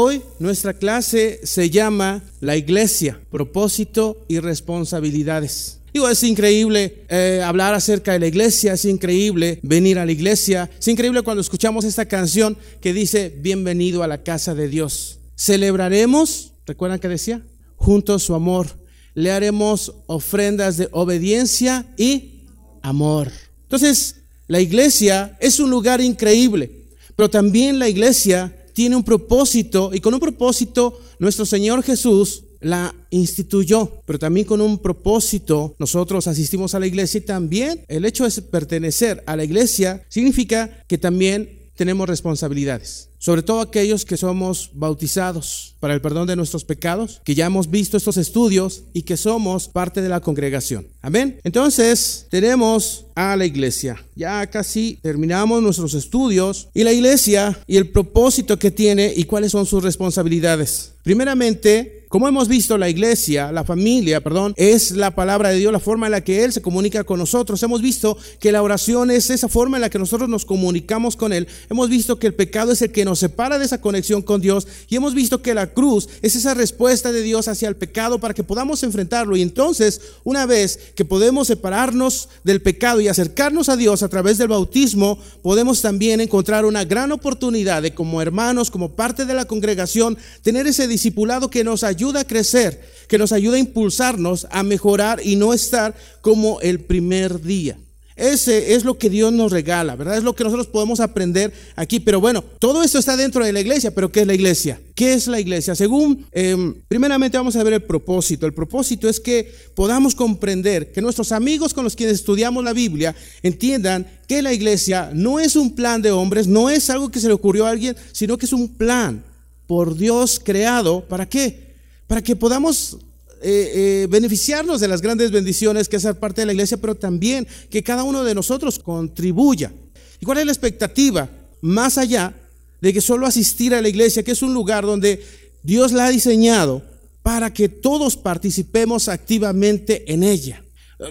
[0.00, 5.80] Hoy nuestra clase se llama La Iglesia, propósito y responsabilidades.
[5.92, 10.70] Digo, es increíble eh, hablar acerca de la iglesia, es increíble venir a la iglesia,
[10.78, 15.18] es increíble cuando escuchamos esta canción que dice, bienvenido a la casa de Dios.
[15.34, 17.42] Celebraremos, ¿recuerdan que decía?
[17.74, 18.68] Junto su amor.
[19.14, 22.44] Le haremos ofrendas de obediencia y
[22.82, 23.32] amor.
[23.62, 24.14] Entonces,
[24.46, 26.86] la iglesia es un lugar increíble,
[27.16, 32.94] pero también la iglesia tiene un propósito y con un propósito nuestro Señor Jesús la
[33.10, 38.22] instituyó, pero también con un propósito nosotros asistimos a la iglesia y también el hecho
[38.22, 44.70] de pertenecer a la iglesia significa que también tenemos responsabilidades, sobre todo aquellos que somos
[44.74, 49.16] bautizados para el perdón de nuestros pecados, que ya hemos visto estos estudios y que
[49.16, 50.88] somos parte de la congregación.
[51.00, 51.38] Amén.
[51.44, 54.04] Entonces, tenemos a la iglesia.
[54.16, 59.52] Ya casi terminamos nuestros estudios y la iglesia y el propósito que tiene y cuáles
[59.52, 60.94] son sus responsabilidades.
[61.04, 65.78] Primeramente, como hemos visto, la iglesia, la familia, perdón, es la palabra de Dios, la
[65.78, 67.62] forma en la que Él se comunica con nosotros.
[67.62, 71.34] Hemos visto que la oración es esa forma en la que nosotros nos comunicamos con
[71.34, 71.46] Él.
[71.68, 74.66] Hemos visto que el pecado es el que nos separa de esa conexión con Dios.
[74.88, 78.32] Y hemos visto que la cruz es esa respuesta de Dios hacia el pecado para
[78.32, 79.36] que podamos enfrentarlo.
[79.36, 84.38] Y entonces, una vez que podemos separarnos del pecado y acercarnos a Dios a través
[84.38, 89.44] del bautismo, podemos también encontrar una gran oportunidad de como hermanos, como parte de la
[89.44, 94.46] congregación, tener ese discipulado que nos ayuda ayuda a crecer, que nos ayuda a impulsarnos
[94.52, 97.76] a mejorar y no estar como el primer día.
[98.14, 100.18] Ese es lo que Dios nos regala, ¿verdad?
[100.18, 102.00] Es lo que nosotros podemos aprender aquí.
[102.00, 104.80] Pero bueno, todo esto está dentro de la iglesia, pero ¿qué es la iglesia?
[104.96, 105.76] ¿Qué es la iglesia?
[105.76, 108.44] Según, em, primeramente vamos a ver el propósito.
[108.46, 113.14] El propósito es que podamos comprender, que nuestros amigos con los quienes estudiamos la Biblia
[113.42, 117.28] entiendan que la iglesia no es un plan de hombres, no es algo que se
[117.28, 119.24] le ocurrió a alguien, sino que es un plan
[119.68, 121.02] por Dios creado.
[121.02, 121.67] ¿Para qué?
[122.08, 122.98] Para que podamos
[123.40, 127.46] eh, eh, beneficiarnos de las grandes bendiciones que es parte de la iglesia, pero también
[127.70, 129.72] que cada uno de nosotros contribuya.
[130.20, 131.30] ¿Y cuál es la expectativa?
[131.60, 132.34] Más allá
[132.80, 135.22] de que solo asistir a la iglesia, que es un lugar donde
[135.62, 136.82] Dios la ha diseñado
[137.22, 140.64] para que todos participemos activamente en ella.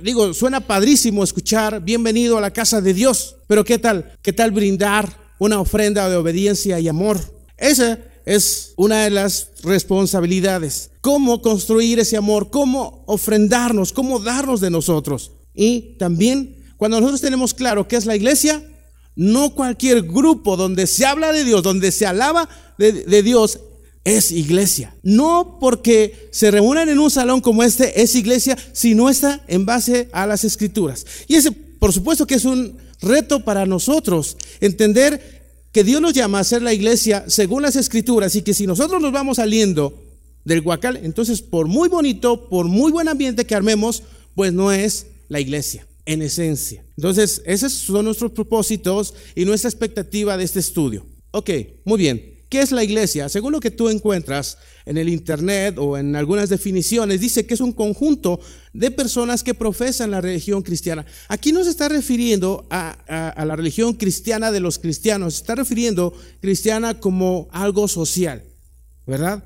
[0.03, 4.13] Digo, suena padrísimo escuchar bienvenido a la casa de Dios, pero ¿qué tal?
[4.21, 7.19] ¿Qué tal brindar una ofrenda de obediencia y amor?
[7.55, 10.91] Esa es una de las responsabilidades.
[10.99, 15.31] Cómo construir ese amor, cómo ofrendarnos, cómo darnos de nosotros.
[15.55, 18.61] Y también, cuando nosotros tenemos claro qué es la iglesia,
[19.15, 23.61] no cualquier grupo donde se habla de Dios, donde se alaba de, Dios,
[24.03, 24.93] es iglesia.
[25.03, 30.09] No porque se reúnan en un salón como este es iglesia, sino está en base
[30.11, 31.05] a las escrituras.
[31.29, 35.36] Y ese, por supuesto que es un reto para nosotros entender
[35.77, 38.99] que Dios nos llama a ser la iglesia según las escrituras y que si nosotros
[38.99, 39.93] nos vamos saliendo
[40.43, 44.01] del guacal, entonces por muy bonito, por muy buen ambiente que armemos,
[44.33, 46.83] pues no es la iglesia en esencia.
[46.97, 51.05] Entonces, esos son nuestros propósitos y nuestra expectativa de este estudio.
[51.29, 51.51] Ok,
[51.85, 52.36] muy bien.
[52.49, 53.27] ¿Qué es la iglesia?
[53.27, 57.59] Según lo que tú encuentras en el Internet o en algunas definiciones, dice que es
[57.59, 58.39] un conjunto
[58.71, 61.05] de personas que profesan la religión cristiana.
[61.27, 66.13] Aquí no se está refiriendo a, la religión cristiana de los cristianos, se está refiriendo
[66.39, 68.43] cristiana como algo social,
[69.05, 69.43] ¿verdad?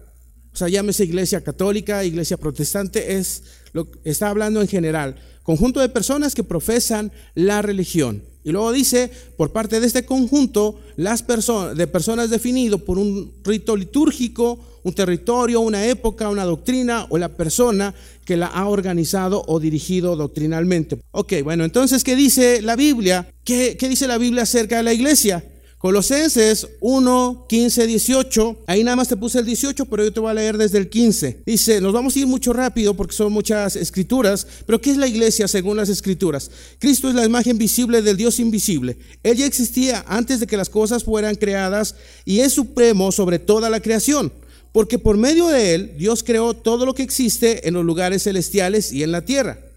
[0.54, 5.16] O sea, llámese iglesia católica, iglesia protestante, es lo, está hablando en general.
[5.42, 8.31] Conjunto de personas que profesan la religión.
[8.44, 13.32] Y luego dice, por parte de este conjunto, las personas, de personas definido por un
[13.44, 17.94] rito litúrgico, un territorio, una época, una doctrina o la persona
[18.26, 21.00] que la ha organizado o dirigido doctrinalmente.
[21.12, 23.32] Ok, bueno, entonces, ¿qué dice la Biblia?
[23.44, 25.44] ¿Qué, qué dice la Biblia acerca de la iglesia?
[25.82, 28.58] Colosenses 1, 15, 18.
[28.68, 30.90] Ahí nada más te puse el 18, pero yo te voy a leer desde el
[30.90, 31.42] 15.
[31.44, 35.08] Dice, nos vamos a ir mucho rápido porque son muchas escrituras, pero ¿qué es la
[35.08, 36.52] iglesia según las escrituras?
[36.78, 38.96] Cristo es la imagen visible del Dios invisible.
[39.24, 43.72] Él ya existía antes de que las cosas fueran creadas y es supremo sobre toda
[43.72, 44.32] la creación.
[44.72, 48.94] Porque por medio de él Dios creó todo lo que existe en los lugares celestiales
[48.94, 49.71] y en la tierra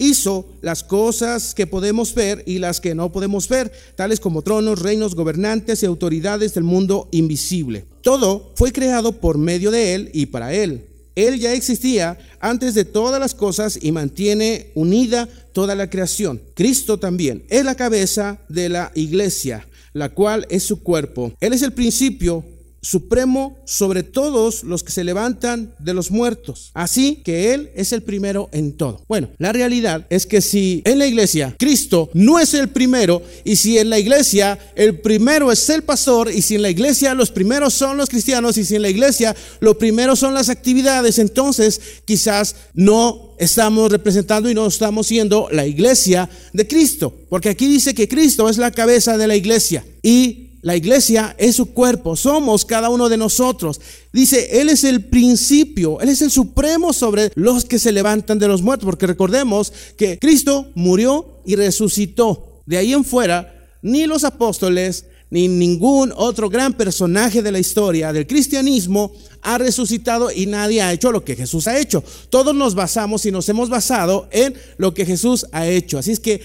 [0.00, 4.80] hizo las cosas que podemos ver y las que no podemos ver, tales como tronos,
[4.80, 7.84] reinos, gobernantes y autoridades del mundo invisible.
[8.02, 10.86] Todo fue creado por medio de Él y para Él.
[11.14, 16.40] Él ya existía antes de todas las cosas y mantiene unida toda la creación.
[16.54, 21.32] Cristo también es la cabeza de la iglesia, la cual es su cuerpo.
[21.40, 22.44] Él es el principio
[22.82, 26.70] supremo sobre todos los que se levantan de los muertos.
[26.74, 29.04] Así que Él es el primero en todo.
[29.08, 33.56] Bueno, la realidad es que si en la iglesia Cristo no es el primero y
[33.56, 37.30] si en la iglesia el primero es el pastor y si en la iglesia los
[37.30, 41.80] primeros son los cristianos y si en la iglesia lo primero son las actividades, entonces
[42.04, 47.14] quizás no estamos representando y no estamos siendo la iglesia de Cristo.
[47.28, 51.56] Porque aquí dice que Cristo es la cabeza de la iglesia y la iglesia es
[51.56, 53.80] su cuerpo, somos cada uno de nosotros.
[54.12, 58.48] Dice, Él es el principio, Él es el supremo sobre los que se levantan de
[58.48, 62.62] los muertos, porque recordemos que Cristo murió y resucitó.
[62.66, 68.12] De ahí en fuera, ni los apóstoles, ni ningún otro gran personaje de la historia
[68.12, 69.12] del cristianismo
[69.42, 72.04] ha resucitado y nadie ha hecho lo que Jesús ha hecho.
[72.28, 75.98] Todos nos basamos y nos hemos basado en lo que Jesús ha hecho.
[75.98, 76.42] Así es que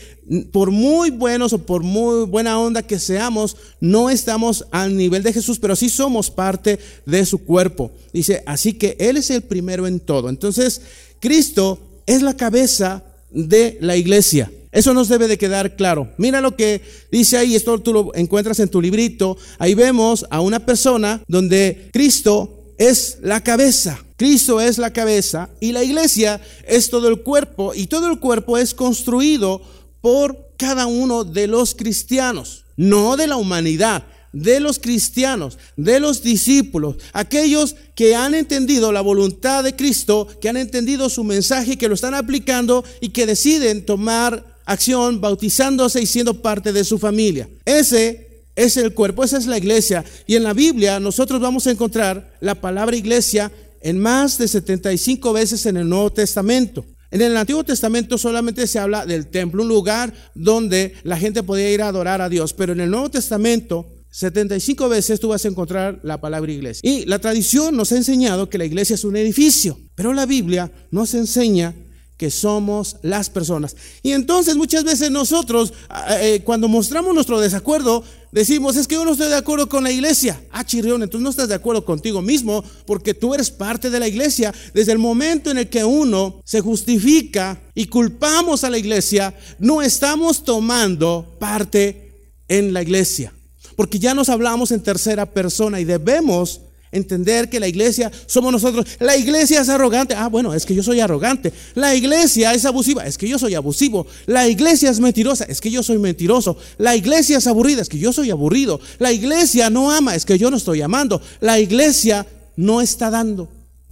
[0.51, 5.33] por muy buenos o por muy buena onda que seamos, no estamos al nivel de
[5.33, 7.91] Jesús, pero sí somos parte de su cuerpo.
[8.13, 10.29] Dice, así que Él es el primero en todo.
[10.29, 10.81] Entonces,
[11.19, 14.51] Cristo es la cabeza de la iglesia.
[14.75, 16.11] Eso nos debe de quedar claro.
[16.17, 19.37] Mira lo que dice ahí, esto tú lo encuentras en tu librito.
[19.57, 24.03] Ahí vemos a una persona donde Cristo es la cabeza.
[24.17, 28.57] Cristo es la cabeza y la iglesia es todo el cuerpo y todo el cuerpo
[28.57, 29.61] es construido
[30.01, 36.21] por cada uno de los cristianos, no de la humanidad, de los cristianos, de los
[36.21, 41.87] discípulos, aquellos que han entendido la voluntad de Cristo, que han entendido su mensaje, que
[41.87, 47.47] lo están aplicando y que deciden tomar acción bautizándose y siendo parte de su familia.
[47.65, 50.03] Ese es el cuerpo, esa es la iglesia.
[50.27, 53.51] Y en la Biblia nosotros vamos a encontrar la palabra iglesia
[53.81, 56.85] en más de 75 veces en el Nuevo Testamento.
[57.11, 61.71] En el Antiguo Testamento solamente se habla del templo, un lugar donde la gente podía
[61.71, 65.49] ir a adorar a Dios, pero en el Nuevo Testamento 75 veces tú vas a
[65.49, 66.89] encontrar la palabra iglesia.
[66.89, 70.71] Y la tradición nos ha enseñado que la iglesia es un edificio, pero la Biblia
[70.89, 71.75] nos enseña
[72.17, 73.75] que somos las personas.
[74.01, 75.73] Y entonces muchas veces nosotros,
[76.21, 79.91] eh, cuando mostramos nuestro desacuerdo, decimos, es que yo no estoy de acuerdo con la
[79.91, 80.41] iglesia.
[80.51, 84.07] Ah, chirrión, entonces no estás de acuerdo contigo mismo porque tú eres parte de la
[84.07, 84.53] iglesia.
[84.73, 89.81] Desde el momento en el que uno se justifica y culpamos a la iglesia, no
[89.81, 93.33] estamos tomando parte en la iglesia.
[93.75, 96.61] Porque ya nos hablamos en tercera persona y debemos
[96.95, 98.85] entender que la iglesia somos nosotros.
[98.99, 100.15] La iglesia es arrogante.
[100.15, 101.53] Ah, bueno, es que yo soy arrogante.
[101.75, 103.05] La iglesia es abusiva.
[103.05, 104.07] Es que yo soy abusivo.
[104.25, 105.45] La iglesia es mentirosa.
[105.45, 106.57] Es que yo soy mentiroso.
[106.77, 107.81] La iglesia es aburrida.
[107.81, 108.79] Es que yo soy aburrido.
[108.99, 110.15] La iglesia no ama.
[110.15, 111.21] Es que yo no estoy amando.
[111.39, 112.25] La iglesia
[112.55, 113.49] no está dando.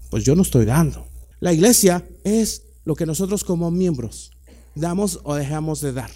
[0.09, 1.05] Pues yo no estoy dando.
[1.39, 4.31] La iglesia es lo que nosotros como miembros
[4.75, 6.11] damos o dejamos de dar.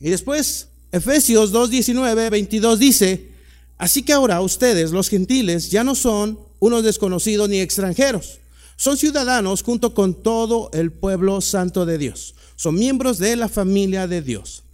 [0.00, 3.35] Y después, Efesios 2, 19, 22 dice,
[3.78, 8.38] Así que ahora ustedes, los gentiles, ya no son unos desconocidos ni extranjeros.
[8.76, 12.34] Son ciudadanos junto con todo el pueblo santo de Dios.
[12.56, 14.64] Son miembros de la familia de Dios.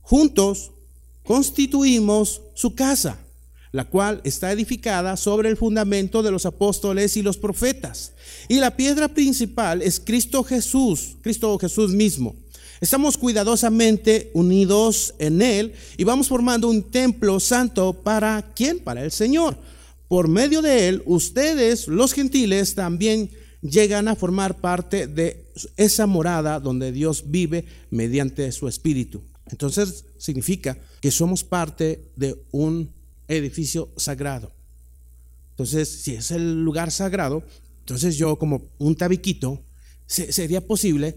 [0.00, 0.72] Juntos
[1.22, 3.18] constituimos su casa,
[3.72, 8.12] la cual está edificada sobre el fundamento de los apóstoles y los profetas.
[8.48, 12.34] Y la piedra principal es Cristo Jesús, Cristo Jesús mismo.
[12.80, 18.78] Estamos cuidadosamente unidos en Él y vamos formando un templo santo para quién?
[18.78, 19.58] Para el Señor.
[20.06, 23.30] Por medio de Él, ustedes, los gentiles, también
[23.62, 25.44] llegan a formar parte de
[25.76, 29.22] esa morada donde Dios vive mediante su Espíritu.
[29.50, 32.92] Entonces significa que somos parte de un
[33.26, 34.52] edificio sagrado.
[35.50, 37.42] Entonces, si es el lugar sagrado,
[37.80, 39.60] entonces yo como un tabiquito,
[40.06, 41.16] sería posible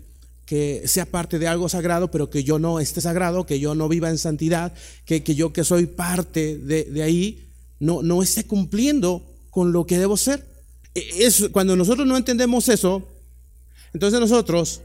[0.52, 3.88] que sea parte de algo sagrado, pero que yo no esté sagrado, que yo no
[3.88, 4.74] viva en santidad,
[5.06, 7.48] que, que yo que soy parte de, de, ahí,
[7.80, 10.46] no, no esté cumpliendo con lo que debo ser.
[10.94, 13.08] E, es, cuando nosotros no entendemos eso,
[13.94, 14.82] entonces nosotros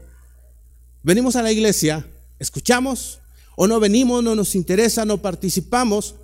[1.03, 2.07] venimos a la iglesia,
[2.39, 3.19] escuchamos,
[3.57, 6.15] o no venimos, no nos interesa, no participamos,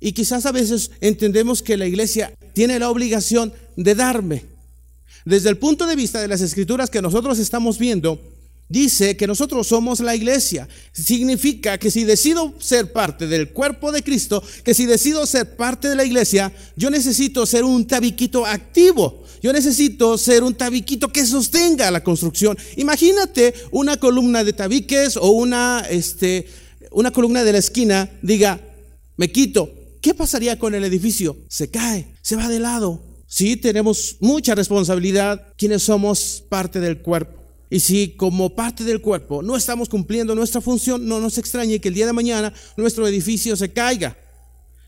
[0.00, 4.44] y quizás a veces entendemos que la iglesia tiene la obligación de darme.
[5.24, 8.20] Desde el punto de vista de las escrituras que nosotros estamos viendo,
[8.72, 10.66] dice que nosotros somos la iglesia.
[10.92, 15.88] Significa que si decido ser parte del cuerpo de Cristo, que si decido ser parte
[15.88, 19.22] de la iglesia, yo necesito ser un tabiquito activo.
[19.42, 22.56] Yo necesito ser un tabiquito que sostenga la construcción.
[22.76, 26.46] Imagínate una columna de tabiques o una, este,
[26.92, 28.58] una columna de la esquina, diga,
[29.16, 29.70] me quito.
[30.00, 31.36] ¿Qué pasaría con el edificio?
[31.48, 33.02] Se cae, se va de lado.
[33.26, 37.41] Sí, tenemos mucha responsabilidad quienes somos parte del cuerpo.
[37.72, 41.88] Y si como parte del cuerpo no estamos cumpliendo nuestra función, no nos extrañe que
[41.88, 44.14] el día de mañana nuestro edificio se caiga.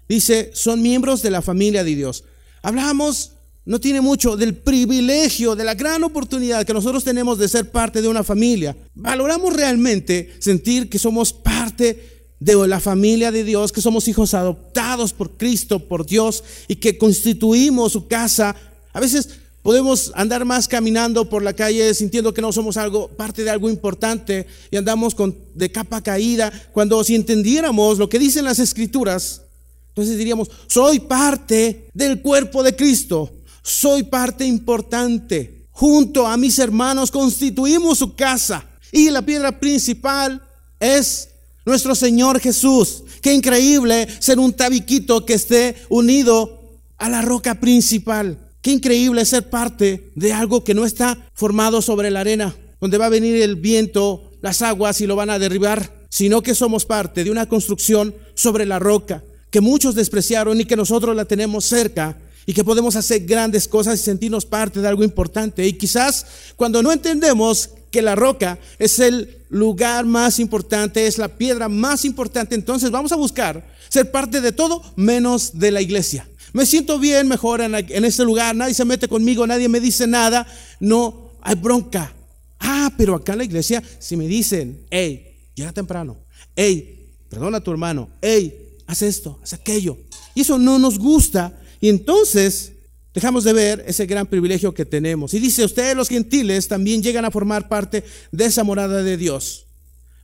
[0.07, 2.25] Dice, son miembros de la familia de Dios.
[2.63, 3.33] Hablamos,
[3.65, 8.03] no tiene mucho, del privilegio, de la gran oportunidad que nosotros tenemos de ser parte
[8.03, 8.77] de una familia.
[8.95, 15.15] Valoramos realmente sentir que somos parte de la familia de Dios, que somos hijos adoptados
[15.15, 18.55] por Cristo, por Dios, y que constituimos su casa.
[18.93, 19.31] A veces
[19.65, 23.71] podemos andar más caminando por la calle sintiendo que no somos algo, parte de algo
[23.71, 29.41] importante, y andamos con, de capa caída, cuando si entendiéramos lo que dicen las escrituras,
[29.89, 35.69] entonces diríamos, soy parte del cuerpo de Cristo, soy parte importante.
[35.71, 38.67] Junto a mis hermanos constituimos su casa.
[38.93, 40.43] Y la piedra principal
[40.79, 41.31] es
[41.65, 43.03] nuestro Señor Jesús.
[43.23, 48.44] Qué increíble ser un tabiquito que esté unido a la roca principal.
[48.65, 53.05] Qué increíble ser parte de algo que no está formado sobre la arena, donde va
[53.05, 57.25] a venir el viento, las aguas y lo van a derribar, sino que somos parte
[57.25, 62.17] de una construcción sobre la roca que muchos despreciaron y que nosotros la tenemos cerca
[62.47, 65.67] y que podemos hacer grandes cosas y sentirnos parte de algo importante.
[65.67, 66.25] Y quizás
[66.57, 72.07] cuando no entendemos que la roca es el lugar más importante, es la piedra más
[72.07, 76.27] importante, entonces vamos a buscar ser parte de todo menos de la iglesia.
[76.55, 80.47] Me siento bien mejor en, este lugar, nadie se mete conmigo, nadie me dice nada,
[80.79, 82.15] no hay bronca.
[82.61, 86.17] Ah, pero acá en la iglesia, si me dicen, hey, llega temprano,
[86.55, 89.99] hey, perdona a tu hermano, hey, haz esto, haz aquello,
[90.33, 92.75] y eso no nos gusta, y entonces
[93.13, 95.35] dejamos de ver ese gran privilegio que tenemos.
[95.35, 99.67] Y dice, ustedes los gentiles también llegan a formar parte de esa morada de Dios.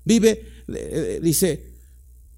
[0.05, 1.70] Vive, eh, dice,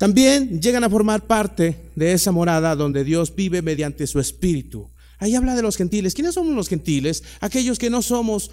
[0.03, 4.91] también llegan a formar parte de esa morada donde Dios vive mediante su espíritu.
[5.19, 6.13] Ahí habla de los gentiles.
[6.13, 7.23] ¿Quiénes somos los gentiles?
[7.39, 8.51] Aquellos que no somos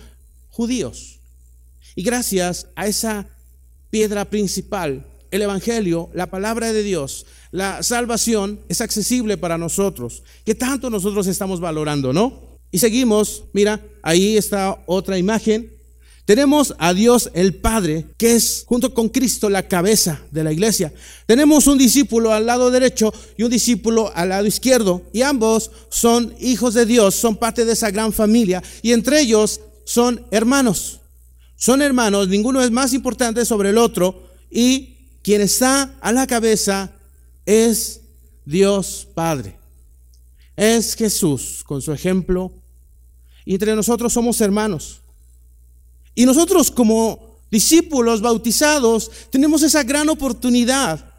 [0.52, 1.22] judíos.
[1.96, 3.26] Y gracias a esa
[3.90, 10.54] piedra principal, el Evangelio, la palabra de Dios, la salvación es accesible para nosotros, que
[10.54, 12.60] tanto nosotros estamos valorando, ¿no?
[12.70, 15.79] Y seguimos, mira, ahí está otra imagen.
[16.30, 20.94] Tenemos a Dios el Padre, que es junto con Cristo la cabeza de la iglesia.
[21.26, 25.02] Tenemos un discípulo al lado derecho y un discípulo al lado izquierdo.
[25.12, 28.62] Y ambos son hijos de Dios, son parte de esa gran familia.
[28.84, 31.00] Y entre ellos son hermanos.
[31.56, 34.30] Son hermanos, ninguno es más importante sobre el otro.
[34.52, 36.92] Y quien está a la cabeza
[37.48, 38.02] es
[38.46, 39.58] Dios Padre.
[40.56, 42.52] Es Jesús con su ejemplo.
[43.46, 45.02] Y entre nosotros somos hermanos.
[46.20, 51.14] Y nosotros como discípulos bautizados tenemos esa gran oportunidad.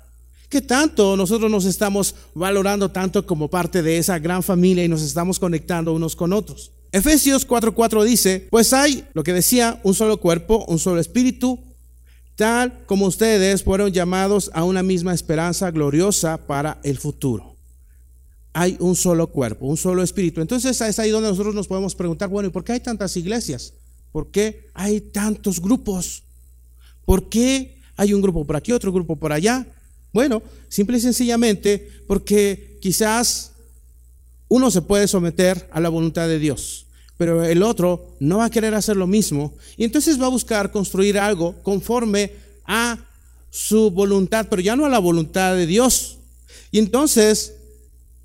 [0.50, 5.00] Que tanto nosotros nos estamos valorando tanto como parte de esa gran familia y nos
[5.00, 6.72] estamos conectando unos con otros.
[6.92, 11.58] Efesios 4:4 dice, pues hay, lo que decía, un solo cuerpo, un solo espíritu,
[12.36, 17.56] tal como ustedes fueron llamados a una misma esperanza gloriosa para el futuro.
[18.52, 20.42] Hay un solo cuerpo, un solo espíritu.
[20.42, 23.72] Entonces es ahí donde nosotros nos podemos preguntar, bueno, ¿y por qué hay tantas iglesias?
[24.12, 26.22] ¿Por qué hay tantos grupos?
[27.04, 29.66] ¿Por qué hay un grupo por aquí, otro grupo por allá?
[30.12, 33.52] Bueno, simple y sencillamente porque quizás
[34.48, 36.86] uno se puede someter a la voluntad de Dios
[37.20, 40.70] pero el otro no va a querer hacer lo mismo y entonces va a buscar
[40.70, 42.32] construir algo conforme
[42.64, 42.96] a
[43.50, 46.16] su voluntad, pero ya no a la voluntad de Dios.
[46.70, 47.56] Y entonces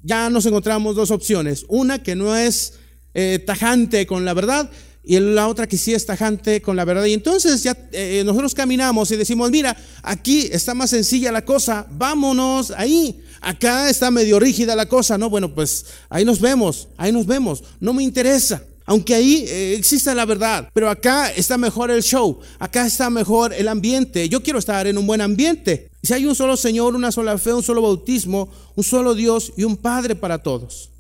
[0.02, 2.76] ya nos encontramos dos opciones, una que no es
[3.14, 4.72] eh, tajante con la verdad
[5.06, 7.06] y la otra que sí es tajante con la verdad.
[7.06, 11.86] Y entonces ya eh, nosotros caminamos y decimos, mira, aquí está más sencilla la cosa,
[11.92, 13.22] vámonos ahí.
[13.42, 15.30] Acá está medio rígida la cosa, ¿no?
[15.30, 18.64] Bueno, pues ahí nos vemos, ahí nos vemos, no me interesa.
[18.88, 23.52] Aunque ahí eh, exista la verdad, pero acá está mejor el show, acá está mejor
[23.54, 24.30] el ambiente.
[24.30, 25.90] Yo quiero estar en un buen ambiente.
[26.04, 29.64] Si hay un solo Señor, una sola fe, un solo bautismo, un solo Dios y
[29.64, 30.92] un Padre para todos,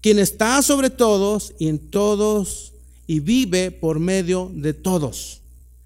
[0.00, 2.71] quien está sobre todos y en todos
[3.06, 5.40] y vive por medio de todos.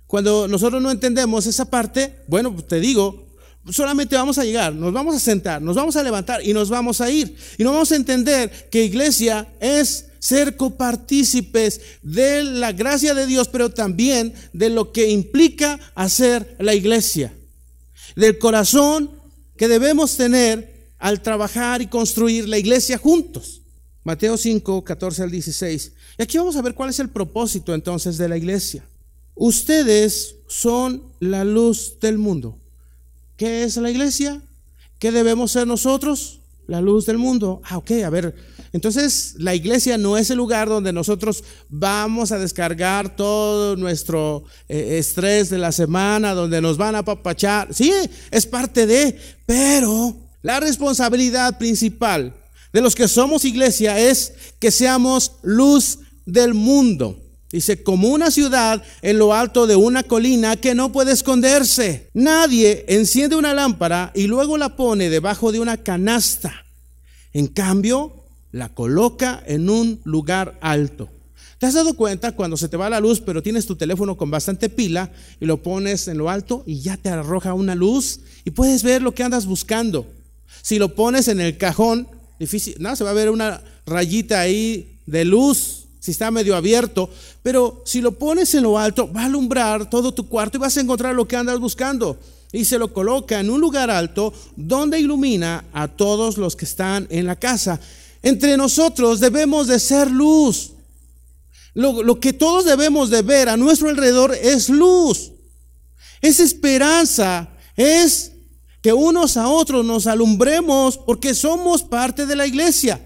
[0.06, 3.26] Cuando nosotros no entendemos esa parte, bueno, pues te digo,
[3.70, 7.00] solamente vamos a llegar, nos vamos a sentar, nos vamos a levantar y nos vamos
[7.00, 7.37] a ir.
[7.58, 13.49] Y no vamos a entender que iglesia es ser copartícipes de la gracia de Dios,
[13.49, 17.32] pero también de lo que implica hacer la iglesia,
[18.14, 19.11] del corazón
[19.56, 23.62] que debemos tener al trabajar y construir la iglesia juntos.
[24.04, 25.92] Mateo 5, 14 al 16.
[26.18, 28.85] Y aquí vamos a ver cuál es el propósito entonces de la iglesia.
[29.35, 32.56] Ustedes son la luz del mundo.
[33.37, 34.40] ¿Qué es la iglesia?
[34.99, 36.40] ¿Qué debemos ser nosotros?
[36.66, 37.61] La luz del mundo.
[37.64, 38.35] Ah, ok, a ver,
[38.76, 44.99] entonces, la iglesia no es el lugar donde nosotros vamos a descargar todo nuestro eh,
[44.99, 47.73] estrés de la semana, donde nos van a papachar.
[47.73, 47.90] Sí,
[48.30, 52.35] es parte de, pero la responsabilidad principal
[52.70, 57.23] de los que somos iglesia es que seamos luz del mundo.
[57.50, 62.11] Dice, como una ciudad en lo alto de una colina que no puede esconderse.
[62.12, 66.66] Nadie enciende una lámpara y luego la pone debajo de una canasta.
[67.33, 71.09] En cambio, la coloca en un lugar alto.
[71.59, 74.30] ¿Te has dado cuenta cuando se te va la luz, pero tienes tu teléfono con
[74.30, 78.50] bastante pila y lo pones en lo alto y ya te arroja una luz y
[78.50, 80.06] puedes ver lo que andas buscando?
[80.62, 85.00] Si lo pones en el cajón, difícil, no, se va a ver una rayita ahí
[85.06, 87.10] de luz si está medio abierto,
[87.42, 90.76] pero si lo pones en lo alto, va a alumbrar todo tu cuarto y vas
[90.76, 92.16] a encontrar lo que andas buscando.
[92.52, 97.08] Y se lo coloca en un lugar alto donde ilumina a todos los que están
[97.10, 97.80] en la casa.
[98.22, 100.75] Entre nosotros debemos de ser luz.
[101.75, 105.32] Lo, lo que todos debemos de ver a nuestro alrededor es luz.
[106.22, 107.48] Es esperanza.
[107.75, 108.30] Es
[108.80, 113.00] que unos a otros nos alumbremos porque somos parte de la iglesia.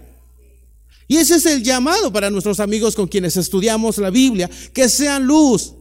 [1.11, 5.25] Y ese es el llamado para nuestros amigos con quienes estudiamos la Biblia, que sean
[5.25, 5.73] luz,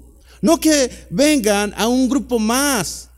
[0.42, 3.10] no que vengan a un grupo más,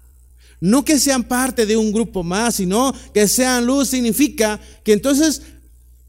[0.60, 5.40] no que sean parte de un grupo más, sino que sean luz significa que entonces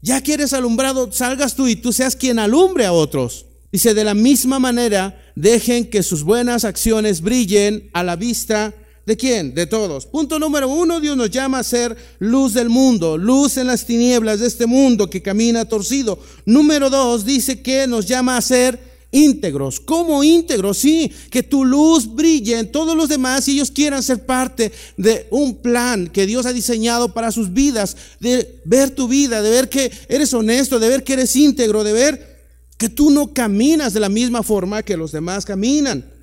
[0.02, 3.46] ya quieres alumbrado, salgas tú y tú seas quien alumbre a otros.
[3.72, 8.74] Dice, de la misma manera, dejen que sus buenas acciones brillen a la vista
[9.06, 9.54] ¿De quién?
[9.54, 10.06] De todos.
[10.06, 14.40] Punto número uno, Dios nos llama a ser luz del mundo, luz en las tinieblas
[14.40, 16.18] de este mundo que camina torcido.
[16.46, 19.78] Número dos, dice que nos llama a ser íntegros.
[19.78, 20.78] ¿Cómo íntegros?
[20.78, 25.26] Sí, que tu luz brille en todos los demás y ellos quieran ser parte de
[25.30, 29.68] un plan que Dios ha diseñado para sus vidas, de ver tu vida, de ver
[29.68, 32.34] que eres honesto, de ver que eres íntegro, de ver
[32.78, 36.13] que tú no caminas de la misma forma que los demás caminan.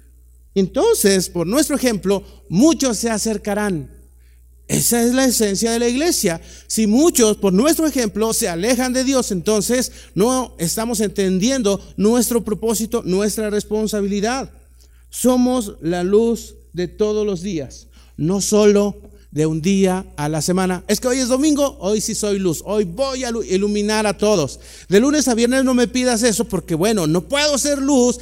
[0.55, 3.89] Entonces, por nuestro ejemplo, muchos se acercarán.
[4.67, 6.39] Esa es la esencia de la iglesia.
[6.67, 13.01] Si muchos, por nuestro ejemplo, se alejan de Dios, entonces no estamos entendiendo nuestro propósito,
[13.03, 14.50] nuestra responsabilidad.
[15.10, 18.96] Somos la luz de todos los días, no solo
[19.31, 20.84] de un día a la semana.
[20.88, 24.60] Es que hoy es domingo, hoy sí soy luz, hoy voy a iluminar a todos.
[24.88, 28.20] De lunes a viernes no me pidas eso porque, bueno, no puedo ser luz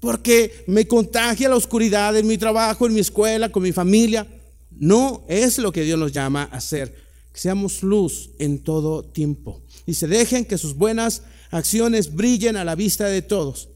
[0.00, 4.26] porque me contagia la oscuridad en mi trabajo, en mi escuela, con mi familia.
[4.70, 6.94] No es lo que Dios nos llama a hacer.
[7.32, 9.62] Que seamos luz en todo tiempo.
[9.86, 13.68] Y se dejen que sus buenas acciones brillen a la vista de todos.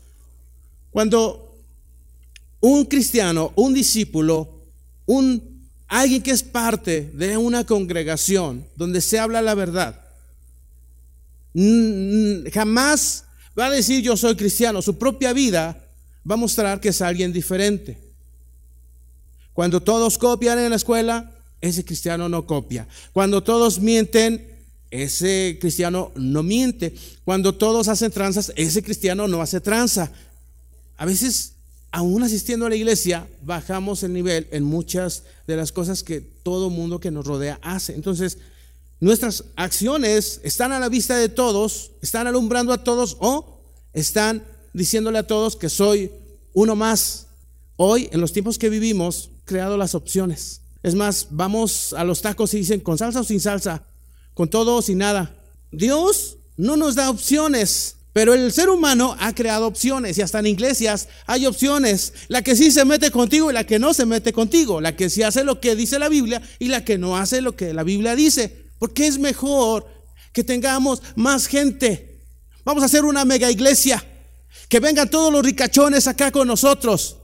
[0.90, 1.58] Cuando
[2.60, 4.60] un cristiano, un discípulo,
[5.06, 5.50] un
[5.88, 10.00] alguien que es parte de una congregación donde se habla la verdad,
[12.52, 13.24] jamás
[13.58, 14.80] va a decir yo soy cristiano.
[14.80, 15.81] Su propia vida
[16.28, 17.98] va a mostrar que es alguien diferente.
[19.52, 21.30] Cuando todos copian en la escuela,
[21.60, 22.88] ese cristiano no copia.
[23.12, 24.52] Cuando todos mienten,
[24.90, 26.94] ese cristiano no miente.
[27.24, 30.10] Cuando todos hacen tranzas, ese cristiano no hace tranza.
[30.96, 31.54] A veces,
[31.90, 36.70] aún asistiendo a la iglesia, bajamos el nivel en muchas de las cosas que todo
[36.70, 37.94] mundo que nos rodea hace.
[37.94, 38.38] Entonces,
[39.00, 43.60] nuestras acciones están a la vista de todos, están alumbrando a todos o
[43.92, 46.10] están diciéndole a todos que soy
[46.52, 47.26] uno más.
[47.76, 50.60] Hoy, en los tiempos que vivimos, creado las opciones.
[50.82, 53.84] Es más, vamos a los tacos y dicen con salsa o sin salsa,
[54.34, 55.36] con todo o sin nada.
[55.70, 60.46] Dios no nos da opciones, pero el ser humano ha creado opciones y hasta en
[60.46, 62.12] iglesias hay opciones.
[62.28, 64.80] La que sí se mete contigo y la que no se mete contigo.
[64.80, 67.56] La que sí hace lo que dice la Biblia y la que no hace lo
[67.56, 68.66] que la Biblia dice.
[68.78, 69.86] Porque es mejor
[70.32, 72.20] que tengamos más gente.
[72.64, 74.04] Vamos a hacer una mega iglesia.
[74.72, 77.18] Que vengan todos los ricachones acá con nosotros.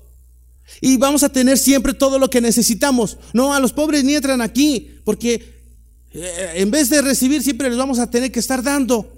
[0.83, 3.17] Y vamos a tener siempre todo lo que necesitamos.
[3.33, 5.55] No, a los pobres ni entran aquí, porque
[6.13, 9.11] eh, en vez de recibir siempre les vamos a tener que estar dando.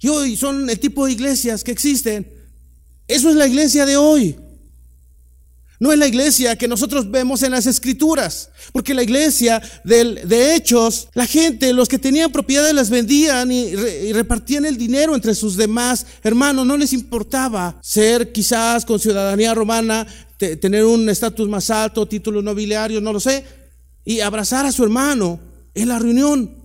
[0.00, 2.32] Y hoy son el tipo de iglesias que existen.
[3.06, 4.38] Eso es la iglesia de hoy.
[5.80, 11.08] No es la iglesia que nosotros vemos en las escrituras, porque la iglesia de hechos,
[11.14, 13.74] la gente, los que tenían propiedades las vendían y,
[14.12, 20.06] repartían el dinero entre sus demás hermanos, no les importaba ser quizás con ciudadanía romana,
[20.36, 23.42] tener un estatus más alto, títulos nobiliarios, no lo sé,
[24.04, 25.40] y abrazar a su hermano
[25.74, 26.56] en la reunión,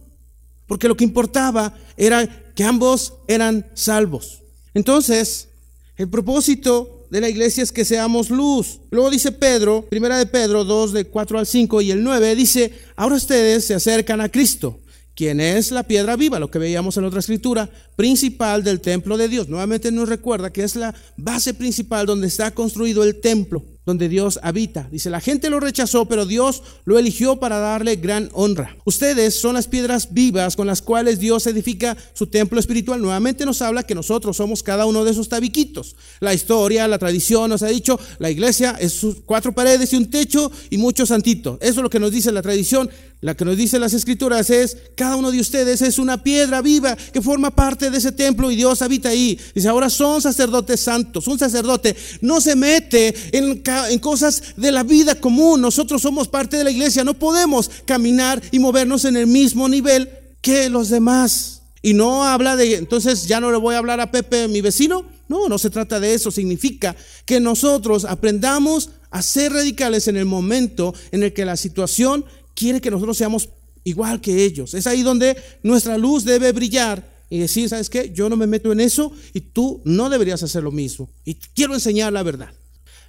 [0.68, 4.42] porque lo que importaba era que ambos eran salvos.
[4.74, 5.48] Entonces,
[5.96, 8.82] el propósito de la iglesia es que seamos luz.
[8.92, 12.74] Luego dice Pedro, primera de Pedro 2, de 4 al 5 y el 9, dice,
[12.98, 14.82] ahora ustedes se acercan a Cristo,
[15.16, 19.30] quien es la piedra viva, lo que veíamos en otra escritura, principal del templo de
[19.30, 19.48] Dios.
[19.48, 23.64] Nuevamente nos recuerda que es la base principal donde está construido el templo.
[23.86, 24.88] Donde Dios habita.
[24.92, 28.76] Dice, la gente lo rechazó, pero Dios lo eligió para darle gran honra.
[28.86, 33.02] Ustedes son las piedras vivas con las cuales Dios edifica su templo espiritual.
[33.02, 35.96] Nuevamente nos habla que nosotros somos cada uno de esos tabiquitos.
[36.20, 40.10] La historia, la tradición nos ha dicho, la iglesia es sus cuatro paredes y un
[40.10, 41.58] techo y muchos santitos.
[41.62, 42.90] Eso es lo que nos dice la tradición.
[43.26, 46.96] La que nos dice las escrituras es, cada uno de ustedes es una piedra viva
[46.96, 49.40] que forma parte de ese templo y Dios habita ahí.
[49.56, 51.28] Dice, ahora son sacerdotes santos.
[51.28, 55.60] Un sacerdote no se mete en, en cosas de la vida común.
[55.60, 57.04] Nosotros somos parte de la iglesia.
[57.04, 60.08] No podemos caminar y movernos en el mismo nivel
[60.40, 61.64] que los demás.
[61.82, 65.04] Y no habla de, entonces ya no le voy a hablar a Pepe, mi vecino.
[65.30, 66.30] No, no se trata de eso.
[66.30, 72.24] Significa que nosotros aprendamos a ser radicales en el momento en el que la situación
[72.56, 73.50] quiere que nosotros seamos
[73.84, 74.74] igual que ellos.
[74.74, 78.12] Es ahí donde nuestra luz debe brillar y decir, ¿sabes qué?
[78.14, 81.10] Yo no me meto en eso y tú no deberías hacer lo mismo.
[81.24, 82.50] Y quiero enseñar la verdad.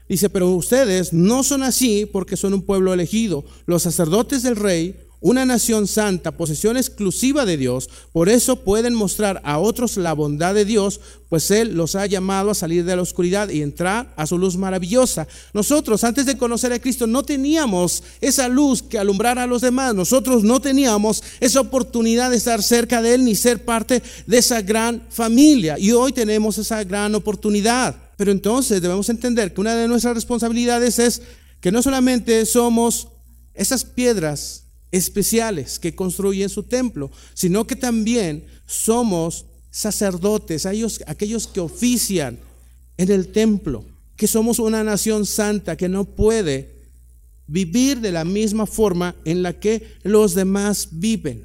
[0.09, 3.45] Dice, pero ustedes no son así porque son un pueblo elegido.
[3.67, 9.41] Los sacerdotes del rey una nación santa, posesión exclusiva de Dios, por eso pueden mostrar
[9.45, 13.03] a otros la bondad de Dios, pues Él los ha llamado a salir de la
[13.03, 15.27] oscuridad y entrar a su luz maravillosa.
[15.53, 19.95] Nosotros, antes de conocer a Cristo, no teníamos esa luz que alumbrara a los demás,
[19.95, 24.63] nosotros no teníamos esa oportunidad de estar cerca de Él ni ser parte de esa
[24.63, 27.97] gran familia, y hoy tenemos esa gran oportunidad.
[28.17, 31.23] Pero entonces debemos entender que una de nuestras responsabilidades es
[31.61, 33.09] que no solamente somos
[33.55, 42.39] esas piedras, especiales que construyen su templo, sino que también somos sacerdotes, aquellos que ofician
[42.97, 43.85] en el templo,
[44.17, 46.77] que somos una nación santa que no puede
[47.47, 51.45] vivir de la misma forma en la que los demás viven,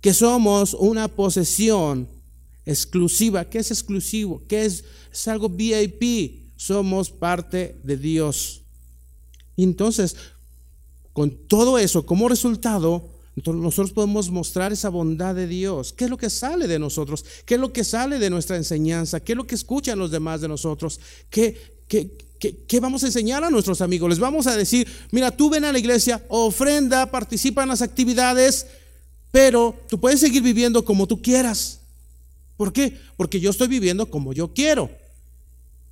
[0.00, 2.08] que somos una posesión
[2.64, 3.48] exclusiva.
[3.48, 4.42] ¿Qué es exclusivo?
[4.48, 6.52] ¿Qué es, es algo VIP?
[6.56, 8.62] Somos parte de Dios.
[9.56, 10.16] Entonces,
[11.16, 13.08] con todo eso como resultado,
[13.46, 15.94] nosotros podemos mostrar esa bondad de Dios.
[15.94, 17.24] ¿Qué es lo que sale de nosotros?
[17.46, 19.20] ¿Qué es lo que sale de nuestra enseñanza?
[19.20, 21.00] ¿Qué es lo que escuchan los demás de nosotros?
[21.30, 24.10] ¿Qué, qué, vamos a enseñar a nuestros amigos?
[24.10, 28.66] Les vamos a decir, mira, tú ven a la iglesia, ofrenda, participa en las actividades,
[29.30, 31.80] pero tú puedes seguir viviendo como tú quieras.
[32.58, 32.94] ¿Por qué?
[33.16, 34.90] Porque yo estoy viviendo como yo quiero.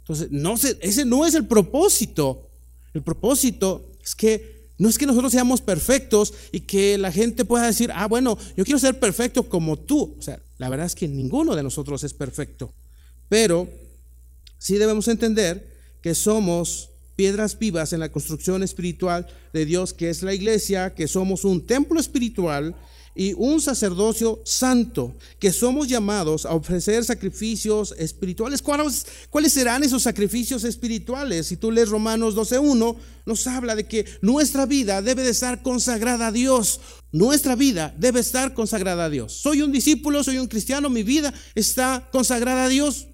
[0.00, 2.46] Entonces, no ese no es el propósito.
[2.92, 7.66] El propósito es que no es que nosotros seamos perfectos y que la gente pueda
[7.66, 10.16] decir, ah, bueno, yo quiero ser perfecto como tú.
[10.18, 12.72] O sea, la verdad es que ninguno de nosotros es perfecto.
[13.28, 13.68] Pero
[14.58, 20.22] sí debemos entender que somos piedras vivas en la construcción espiritual de Dios, que es
[20.22, 22.74] la iglesia, que somos un templo espiritual
[23.14, 28.60] y un sacerdocio santo, que somos llamados a ofrecer sacrificios espirituales.
[28.60, 31.46] ¿Cuáles, ¿Cuáles, serán esos sacrificios espirituales?
[31.46, 32.96] Si tú lees Romanos 12.1,
[33.26, 36.80] nos habla de que nuestra vida debe de estar consagrada a Dios.
[37.12, 39.32] Nuestra vida debe estar consagrada a Dios.
[39.32, 43.06] Soy un discípulo, soy un cristiano, mi vida está consagrada a Dios.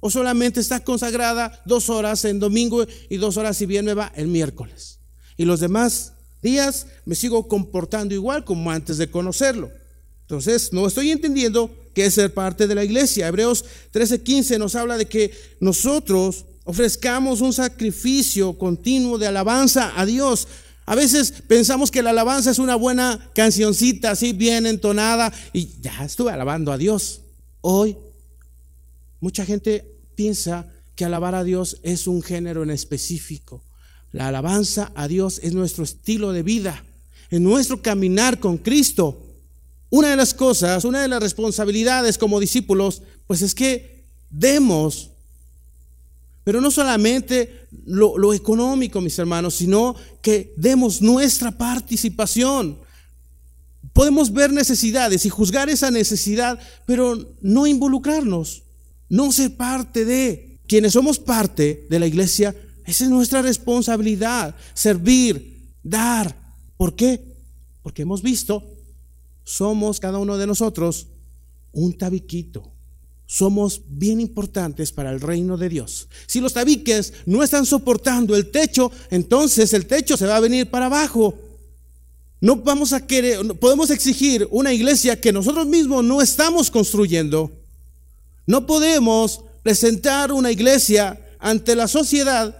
[0.00, 4.12] O solamente está consagrada dos horas en domingo y dos horas si bien me va
[4.14, 5.00] el miércoles.
[5.36, 9.70] Y los demás días me sigo comportando igual como antes de conocerlo.
[10.22, 13.28] Entonces, no estoy entendiendo qué es ser parte de la iglesia.
[13.28, 20.46] Hebreos 13:15 nos habla de que nosotros ofrezcamos un sacrificio continuo de alabanza a Dios.
[20.84, 26.04] A veces pensamos que la alabanza es una buena cancioncita así bien entonada y ya
[26.04, 27.22] estuve alabando a Dios.
[27.62, 27.96] Hoy
[29.20, 33.62] mucha gente piensa que alabar a Dios es un género en específico.
[34.12, 36.84] La alabanza a Dios es nuestro estilo de vida,
[37.30, 39.22] en nuestro caminar con Cristo.
[39.90, 45.10] Una de las cosas, una de las responsabilidades como discípulos, pues es que demos,
[46.44, 52.78] pero no solamente lo, lo económico, mis hermanos, sino que demos nuestra participación.
[53.92, 58.62] Podemos ver necesidades y juzgar esa necesidad, pero no involucrarnos,
[59.08, 60.44] no ser parte de.
[60.66, 62.54] Quienes somos parte de la iglesia,
[62.88, 66.34] esa es nuestra responsabilidad, servir, dar.
[66.78, 67.36] ¿Por qué?
[67.82, 68.64] Porque hemos visto,
[69.44, 71.06] somos cada uno de nosotros
[71.72, 72.72] un tabiquito.
[73.26, 76.08] Somos bien importantes para el reino de Dios.
[76.26, 80.70] Si los tabiques no están soportando el techo, entonces el techo se va a venir
[80.70, 81.34] para abajo.
[82.40, 87.50] No vamos a querer, podemos exigir una iglesia que nosotros mismos no estamos construyendo.
[88.46, 92.57] No podemos presentar una iglesia ante la sociedad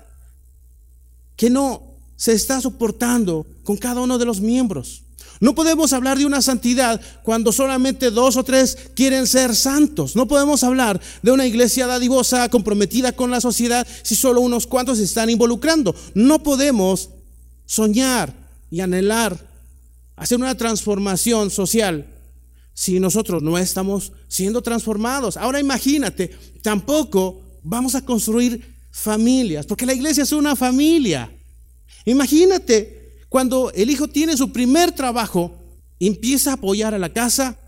[1.38, 5.04] que no se está soportando con cada uno de los miembros.
[5.40, 10.16] No podemos hablar de una santidad cuando solamente dos o tres quieren ser santos.
[10.16, 14.98] No podemos hablar de una iglesia dadivosa, comprometida con la sociedad, si solo unos cuantos
[14.98, 15.94] se están involucrando.
[16.12, 17.10] No podemos
[17.66, 18.34] soñar
[18.68, 19.38] y anhelar
[20.16, 22.04] hacer una transformación social
[22.74, 25.36] si nosotros no estamos siendo transformados.
[25.36, 31.30] Ahora imagínate, tampoco vamos a construir familias, porque la iglesia es una familia.
[32.04, 32.98] Imagínate
[33.28, 35.54] cuando el hijo tiene su primer trabajo,
[36.00, 37.58] empieza a apoyar a la casa,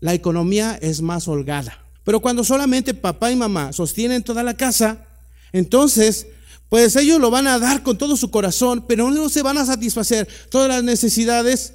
[0.00, 1.78] la economía es más holgada.
[2.04, 5.06] Pero cuando solamente papá y mamá sostienen toda la casa,
[5.52, 6.26] entonces,
[6.68, 9.66] pues ellos lo van a dar con todo su corazón, pero no se van a
[9.66, 11.74] satisfacer todas las necesidades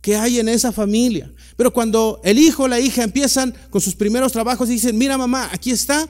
[0.00, 1.30] que hay en esa familia.
[1.56, 5.18] Pero cuando el hijo o la hija empiezan con sus primeros trabajos y dicen, mira
[5.18, 6.08] mamá, aquí está,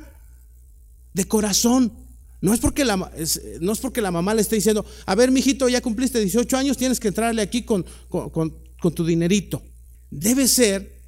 [1.12, 1.92] de corazón,
[2.40, 2.96] no es, porque la,
[3.60, 6.76] no es porque la mamá le esté diciendo, a ver, mijito, ya cumpliste 18 años,
[6.76, 9.62] tienes que entrarle aquí con, con tu dinerito.
[10.10, 11.00] Debe ser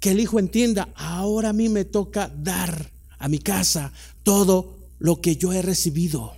[0.00, 5.20] que el hijo entienda, ahora a mí me toca dar a mi casa todo lo
[5.20, 6.32] que yo he recibido.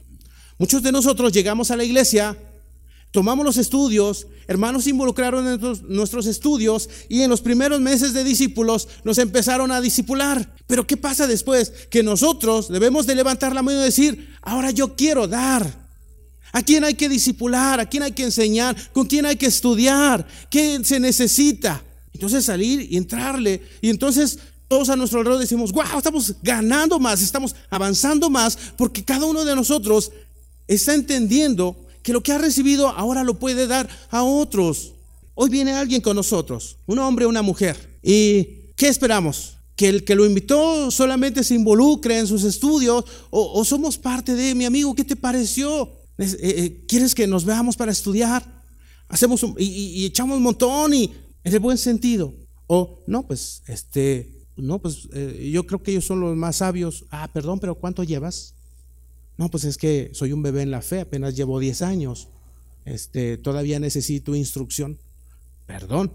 [0.58, 2.36] Muchos de nosotros llegamos a la iglesia
[3.12, 8.88] Tomamos los estudios, hermanos involucraron en nuestros, estudios y en los primeros meses de discípulos
[9.04, 10.56] nos empezaron a discipular.
[10.66, 11.72] Pero ¿qué pasa después?
[11.90, 15.82] Que nosotros debemos de levantar la mano y decir, ahora yo quiero dar.
[16.52, 17.80] ¿A quién hay que discipular?
[17.80, 18.74] ¿A quién hay que enseñar?
[18.92, 20.26] ¿Con quién hay que estudiar?
[20.48, 21.84] ¿Qué se necesita?
[22.14, 23.60] Entonces salir y entrarle.
[23.82, 29.04] Y entonces todos a nuestro alrededor decimos, wow, estamos ganando más, estamos avanzando más, porque
[29.04, 30.12] cada uno de nosotros
[30.66, 34.92] está entendiendo que lo que ha recibido ahora lo puede dar a otros.
[35.34, 37.98] Hoy viene alguien con nosotros, un hombre una mujer.
[38.02, 39.56] ¿Y qué esperamos?
[39.76, 44.54] ¿Que el que lo invitó solamente se involucre en sus estudios o, somos parte de,
[44.54, 45.90] mi amigo, ¿qué te pareció?
[46.18, 48.44] Eh, eh, ¿Quieres que nos veamos para estudiar?
[49.08, 51.12] Hacemos y, echamos un montón y
[51.44, 52.34] en el buen sentido.
[52.66, 57.04] O no, pues, este, no, pues eh, yo creo que ellos son los más sabios.
[57.10, 58.54] Ah, perdón, pero ¿cuánto llevas?
[59.36, 62.28] No, pues es que soy un bebé en la fe, apenas llevo 10 años.
[62.84, 64.98] Este, todavía necesito instrucción.
[65.66, 66.12] Perdón.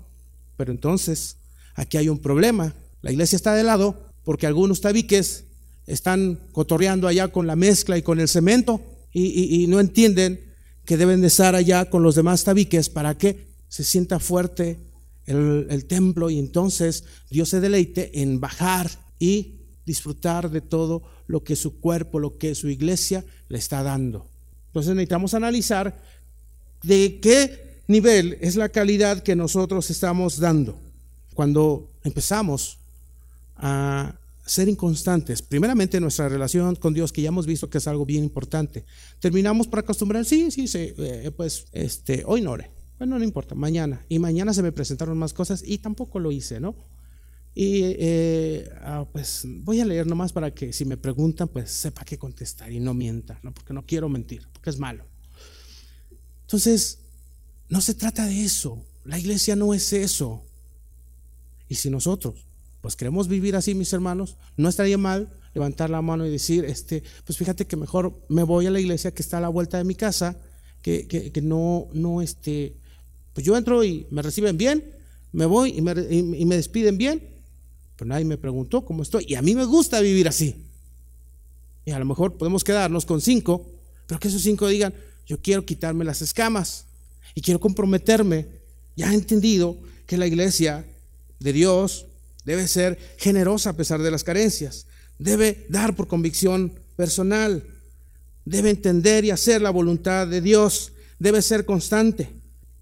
[0.57, 1.37] Pero entonces,
[1.75, 2.73] aquí hay un problema.
[3.01, 5.45] La iglesia está de lado porque algunos tabiques
[5.85, 8.81] están cotorreando allá con la mezcla y con el cemento
[9.13, 10.39] y, no entienden
[10.85, 14.77] que deben de estar allá con los demás tabiques para que se sienta fuerte
[15.25, 21.43] el, el templo y entonces Dios se deleite en bajar y disfrutar de todo lo
[21.43, 24.27] que su cuerpo, lo que su iglesia le está dando.
[24.67, 25.97] Entonces necesitamos analizar
[26.83, 30.79] de qué nivel es la calidad que nosotros estamos dando.
[31.33, 32.79] Cuando empezamos
[33.55, 38.05] a ser inconstantes, primeramente nuestra relación con Dios, que ya hemos visto que es algo
[38.05, 38.85] bien importante,
[39.19, 43.55] terminamos por acostumbrar, sí, sí, sí, eh, pues este, hoy no oré, bueno, no importa,
[43.55, 46.75] mañana, y mañana se me presentaron más cosas y tampoco lo hice, ¿no?
[47.59, 52.05] Y eh, ah, pues voy a leer nomás para que si me preguntan, pues sepa
[52.05, 53.51] qué contestar y no mienta, ¿no?
[53.51, 55.03] porque no quiero mentir, porque es malo.
[56.41, 56.99] Entonces,
[57.67, 58.85] no se trata de eso.
[59.05, 60.43] La iglesia no es eso.
[61.67, 62.45] Y si nosotros,
[62.79, 67.01] pues queremos vivir así, mis hermanos, no estaría mal levantar la mano y decir, este,
[67.25, 69.83] pues fíjate que mejor me voy a la iglesia que está a la vuelta de
[69.83, 70.37] mi casa,
[70.83, 72.75] que, que, no, no, este,
[73.33, 74.93] pues yo entro y me reciben bien,
[75.31, 77.36] me voy y me, y me despiden bien,
[77.97, 79.25] pero nadie me preguntó cómo estoy.
[79.27, 80.55] Y a mí me gusta vivir así.
[81.83, 83.65] Y a lo mejor podemos quedarnos con cinco,
[84.05, 84.93] pero que esos cinco digan,
[85.25, 86.85] yo quiero quitarme las escamas
[87.33, 88.47] y quiero comprometerme.
[88.95, 90.85] Ya he entendido que la iglesia
[91.39, 92.05] de Dios
[92.45, 94.85] debe ser generosa a pesar de las carencias.
[95.17, 97.63] Debe dar por convicción personal.
[98.45, 100.91] Debe entender y hacer la voluntad de Dios.
[101.19, 102.29] Debe ser constante.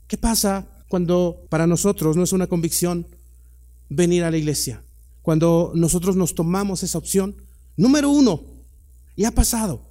[0.08, 3.08] ¿Qué pasa cuando para nosotros no es una convicción
[3.90, 4.82] venir a la iglesia?
[5.26, 7.36] Cuando nosotros nos tomamos esa opción.
[7.76, 8.44] Número uno,
[9.16, 9.82] y ha pasado.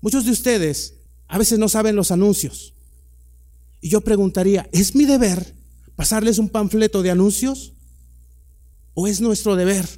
[0.00, 0.94] Muchos de ustedes
[1.26, 2.72] a veces no saben los anuncios.
[3.80, 5.56] Y yo preguntaría, ¿es mi deber
[5.96, 7.72] pasarles un panfleto de anuncios?
[8.94, 9.88] ¿O es nuestro deber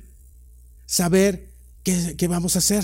[0.87, 2.83] saber qué, vamos a hacer?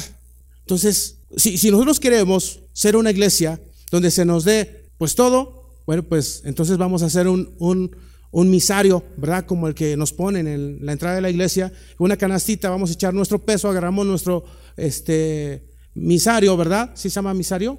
[0.61, 6.03] Entonces, si, si nosotros queremos ser una iglesia donde se nos dé pues todo, bueno,
[6.03, 7.97] pues entonces vamos a hacer un, un,
[8.31, 9.47] un misario, ¿verdad?
[9.47, 12.93] Como el que nos ponen en la entrada de la iglesia, una canastita, vamos a
[12.93, 14.45] echar nuestro peso, agarramos nuestro
[14.77, 16.91] este, misario, ¿verdad?
[16.95, 17.79] ¿Sí se llama misario?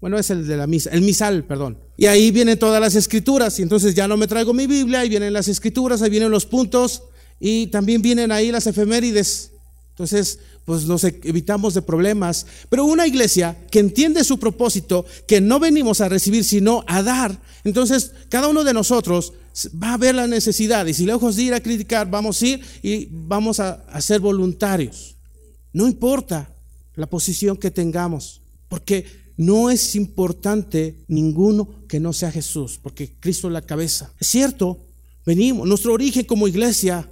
[0.00, 1.78] Bueno, es el de la misa, el misal, perdón.
[1.96, 5.08] Y ahí vienen todas las escrituras, y entonces ya no me traigo mi Biblia, ahí
[5.08, 7.04] vienen las escrituras, ahí vienen los puntos,
[7.40, 9.52] y también vienen ahí las efemérides.
[9.94, 12.46] Entonces, pues nos e-, evitamos de problemas.
[12.68, 17.40] Pero una iglesia que entiende su propósito, que no venimos a recibir, sino a dar,
[17.62, 19.32] entonces cada uno de nosotros
[19.82, 20.84] va a ver la necesidad.
[20.86, 25.14] Y si lejos de ir a criticar, vamos a ir y vamos a, ser voluntarios.
[25.72, 26.50] No importa
[26.96, 33.46] la posición que tengamos, porque no es importante ninguno que no sea Jesús, porque Cristo
[33.46, 34.12] es la cabeza.
[34.18, 34.78] Es cierto,
[35.24, 37.08] venimos, nuestro origen como iglesia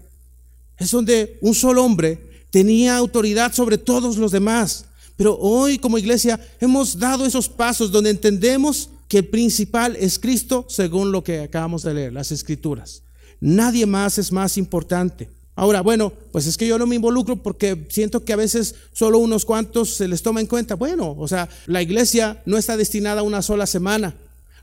[0.79, 4.85] es donde un solo hombre tenía autoridad sobre todos los demás.
[5.17, 10.67] Pero hoy como iglesia hemos dado esos pasos donde entendemos que el principal es Cristo
[10.69, 13.03] según lo que acabamos de leer, las escrituras.
[13.41, 15.29] Nadie más es más importante.
[15.55, 19.19] Ahora, bueno, pues es que yo no me involucro porque siento que a veces solo
[19.19, 20.75] unos cuantos se les toma en cuenta.
[20.77, 24.15] Bueno, o sea, la iglesia no está destinada a una sola semana.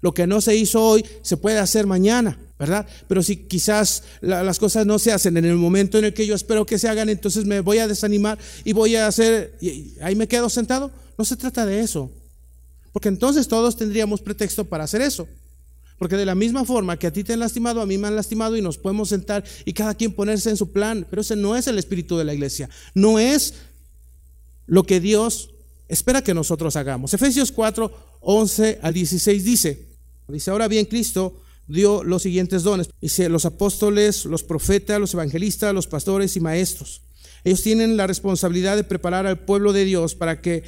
[0.02, 2.39] Lo que no se hizo hoy se puede hacer mañana.
[2.60, 2.86] ¿Verdad?
[3.08, 6.36] Pero si quizás las cosas no se hacen en el momento en el que yo
[6.36, 10.15] espero que se hagan, entonces me voy a desanimar y voy a hacer, y ahí
[10.15, 10.91] me quedo sentado.
[11.17, 12.12] No se trata de eso.
[12.91, 15.28] Porque entonces todos tendríamos pretexto para hacer eso.
[15.98, 18.15] Porque de la misma forma que a ti te han lastimado, a mí me han
[18.15, 21.08] lastimado y nos podemos sentar y cada quien ponerse en su plan.
[21.10, 22.69] Pero ese no es el espíritu de la iglesia.
[22.93, 23.54] No es
[24.65, 25.52] lo que Dios
[25.88, 27.13] espera que nosotros hagamos.
[27.13, 29.88] Efesios 4, 11 al 16 dice,
[30.28, 32.90] dice, ahora bien Cristo dio los siguientes dones.
[33.00, 37.02] Dice, los apóstoles, los profetas, los evangelistas, los pastores y maestros.
[37.44, 40.64] Ellos tienen la responsabilidad de preparar al pueblo de Dios para que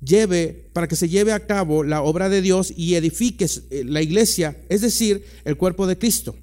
[0.00, 4.02] lleve, para que se lleve a cabo la obra de Dios y edifique eh, la
[4.02, 6.34] iglesia, es decir, el cuerpo de Cristo.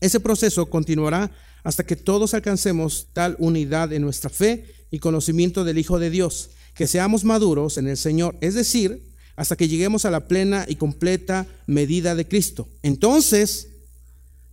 [0.00, 1.30] Ese proceso continuará
[1.62, 6.50] hasta que todos alcancemos tal unidad en nuestra fe y conocimiento del Hijo de Dios,
[6.74, 9.07] que seamos maduros en el Señor, es decir,
[9.38, 12.68] hasta que lleguemos a la plena y completa medida de Cristo.
[12.82, 13.68] Entonces,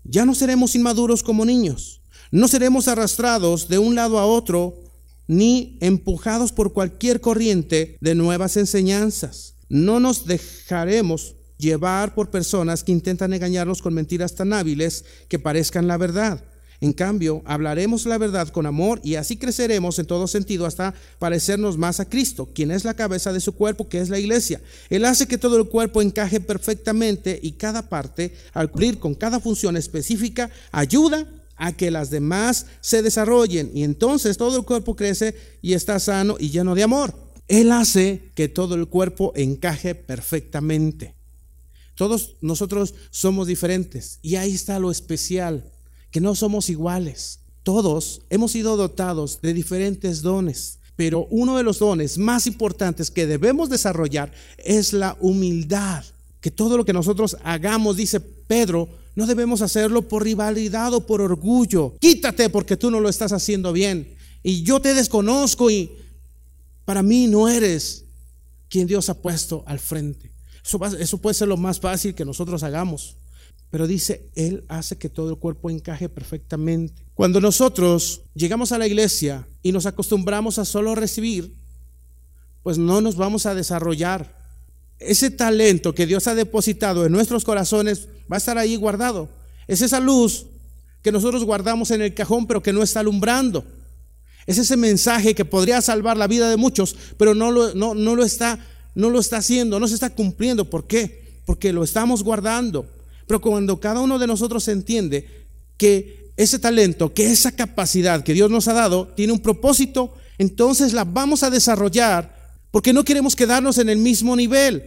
[0.03, 4.79] ya no seremos inmaduros como niños, no seremos arrastrados de un lado a otro,
[5.27, 9.55] ni empujados por cualquier corriente de nuevas enseñanzas.
[9.69, 15.87] No nos dejaremos llevar por personas que intentan engañarnos con mentiras tan hábiles que parezcan
[15.87, 16.43] la verdad
[16.85, 21.79] en cambio, hablaremos la verdad con amor y así creceremos en todo sentido hasta parecernos
[21.79, 24.61] más a Cristo, quien es la cabeza de su cuerpo, que es la iglesia.
[24.91, 29.39] Él hace que todo el cuerpo encaje perfectamente y cada parte, al cumplir con cada
[29.39, 35.33] función específica, ayuda a que las demás se desarrollen y entonces todo el cuerpo crece
[35.63, 37.15] y está sano y lleno de amor.
[37.47, 41.15] Él hace que todo el cuerpo encaje perfectamente.
[41.95, 45.71] Todos nosotros somos diferentes y ahí está lo especial
[46.15, 47.39] que no somos iguales.
[47.63, 53.27] Todos hemos sido dotados de diferentes dones, pero uno de los dones más importantes que
[53.27, 56.05] debemos desarrollar es la humildad.
[56.39, 61.19] Que todo lo que nosotros hagamos, dice Pedro, no debemos hacerlo por rivalidad o por
[61.19, 61.97] orgullo.
[61.99, 64.15] Quítate porque tú no lo estás haciendo bien.
[64.41, 65.91] Y yo te desconozco y
[66.85, 68.05] para mí no eres
[68.69, 70.31] quien Dios ha puesto al frente.
[70.65, 73.17] Eso, eso puede ser lo más fácil que nosotros hagamos.
[73.75, 77.03] Pero dice, Él hace que todo el cuerpo encaje perfectamente.
[77.13, 81.53] Cuando nosotros llegamos a la iglesia y nos acostumbramos a solo recibir,
[82.63, 84.33] pues no nos vamos a desarrollar.
[84.97, 89.27] Ese talento que Dios ha depositado en nuestros corazones va a estar ahí guardado.
[89.67, 90.45] Es esa luz
[91.01, 93.65] que nosotros guardamos en el cajón, pero que no está alumbrando.
[94.47, 98.15] Es ese mensaje que podría salvar la vida de muchos, pero no lo, no, no
[98.15, 98.57] lo, está,
[98.95, 100.63] no lo está haciendo, no se está cumpliendo.
[100.69, 101.41] ¿Por qué?
[101.45, 102.94] Porque lo estamos guardando.
[103.27, 105.27] Pero cuando cada uno de nosotros entiende
[105.77, 110.93] que ese talento, que esa capacidad que Dios nos ha dado tiene un propósito, entonces
[110.93, 112.35] la vamos a desarrollar
[112.71, 114.83] porque no queremos quedarnos en el mismo nivel,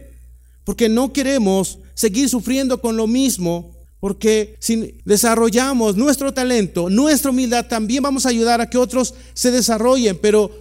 [0.63, 7.65] porque no queremos seguir sufriendo con lo mismo, porque si desarrollamos nuestro talento, nuestra humildad,
[7.65, 10.51] también vamos a ayudar a que otros se desarrollen, pero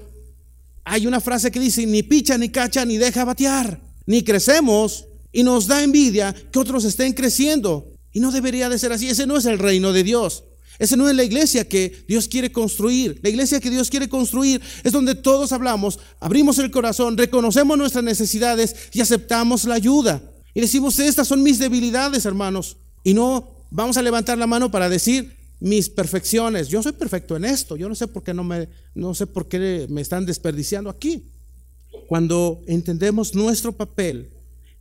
[0.84, 5.42] hay una frase que dice, ni picha, ni cacha, ni deja batear, ni crecemos, y
[5.42, 7.92] nos da envidia que otros estén creciendo.
[8.12, 9.08] Y no debería de ser así.
[9.08, 10.44] Ese no es el reino de Dios.
[10.78, 13.18] Ese no es la iglesia que Dios quiere construir.
[13.22, 18.04] La iglesia que Dios quiere construir es donde todos hablamos, abrimos el corazón, reconocemos nuestras
[18.04, 20.22] necesidades y aceptamos la ayuda.
[20.54, 22.76] Y decimos, estas son mis debilidades, hermanos.
[23.02, 26.68] Y no vamos a levantar la mano para decir mis perfecciones.
[26.68, 27.76] Yo soy perfecto en esto.
[27.76, 31.24] Yo no sé por qué no me, no sé por qué me están desperdiciando aquí.
[32.06, 34.30] Cuando entendemos nuestro papel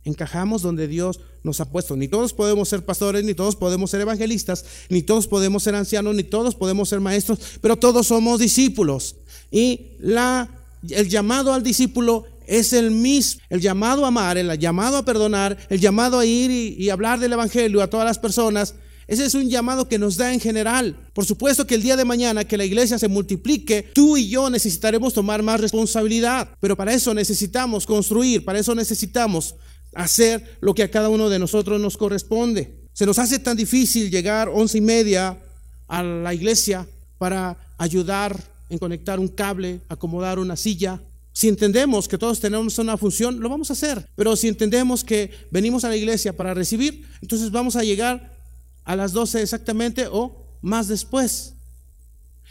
[0.04, 1.96] encajamos donde Dios nos ha puesto.
[1.96, 6.14] Ni todos podemos ser pastores, ni todos podemos ser evangelistas, ni todos podemos ser ancianos,
[6.14, 9.16] ni todos podemos ser maestros, pero todos somos discípulos.
[9.50, 10.48] Y la,
[10.88, 15.58] el llamado al discípulo es el mismo, el llamado a amar, el llamado a perdonar,
[15.68, 18.74] el llamado a ir y, y hablar del evangelio a todas las personas,
[19.08, 20.94] Ese es un llamado que nos da en general.
[21.14, 24.50] Por supuesto que el día de mañana que la iglesia se multiplique, tú y yo
[24.50, 26.50] necesitaremos tomar más responsabilidad.
[26.60, 29.54] Pero para eso necesitamos construir, para eso necesitamos
[29.94, 32.78] hacer lo que a cada uno de nosotros nos corresponde.
[32.92, 35.38] Se nos hace tan difícil llegar once y media
[35.86, 36.86] a la iglesia
[37.18, 38.36] para ayudar
[38.70, 41.00] en conectar un cable, acomodar una silla.
[41.32, 44.08] Si entendemos que todos tenemos una función, lo vamos a hacer.
[44.16, 48.36] Pero si entendemos que venimos a la iglesia para recibir, entonces vamos a llegar
[48.84, 51.54] a las 12 exactamente o más después.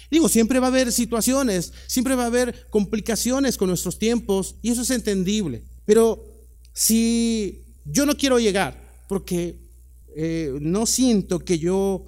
[0.09, 4.71] Digo, siempre va a haber situaciones, siempre va a haber complicaciones con nuestros tiempos y
[4.71, 5.63] eso es entendible.
[5.85, 6.23] Pero
[6.77, 9.55] si yo no quiero llegar porque
[10.15, 12.05] eh, no siento que yo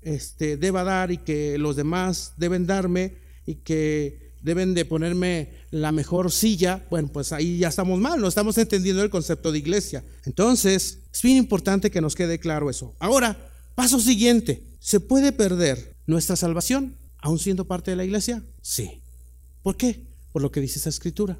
[0.00, 5.92] este, deba dar y que los demás deben darme y que deben de ponerme la
[5.92, 10.02] mejor silla, bueno, pues ahí ya estamos mal, no estamos entendiendo el concepto de iglesia.
[10.24, 12.94] Entonces, es bien importante que nos quede claro eso.
[12.98, 13.36] Ahora,
[13.74, 18.42] paso siguiente, ¿se puede perder nuestra salvación aún siendo parte de la iglesia?
[18.62, 19.02] Sí.
[19.62, 20.06] ¿Por qué?
[20.32, 21.38] Por lo que dice esa escritura.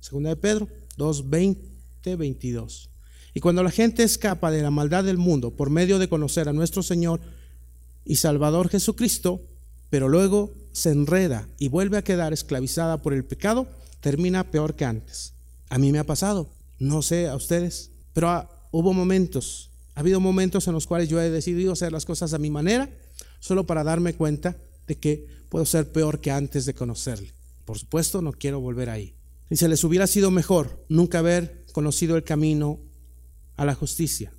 [0.00, 1.73] Segunda de Pedro 2, 20,
[2.16, 2.90] 22.
[3.34, 6.52] Y cuando la gente escapa de la maldad del mundo por medio de conocer a
[6.52, 7.20] nuestro Señor
[8.04, 9.40] y Salvador Jesucristo,
[9.90, 13.66] pero luego se enreda y vuelve a quedar esclavizada por el pecado,
[14.00, 15.32] termina peor que antes.
[15.68, 16.48] A mí me ha pasado,
[16.78, 21.30] no sé a ustedes, pero hubo momentos, ha habido momentos en los cuales yo he
[21.30, 22.90] decidido hacer las cosas a mi manera,
[23.40, 27.32] solo para darme cuenta de que puedo ser peor que antes de conocerle.
[27.64, 29.14] Por supuesto, no quiero volver ahí.
[29.48, 32.78] Si se les hubiera sido mejor nunca haber conocido el camino
[33.56, 34.32] a la justicia,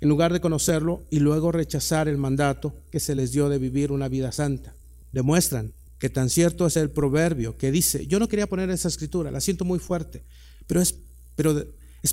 [0.00, 3.92] en lugar de conocerlo y luego rechazar el mandato que se les dio de vivir
[3.92, 4.74] una vida santa.
[5.12, 9.30] Demuestran que tan cierto es el proverbio que dice, yo no quería poner esa escritura,
[9.30, 10.24] la siento muy fuerte,
[10.66, 10.94] pero es,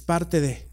[0.01, 0.68] parte de,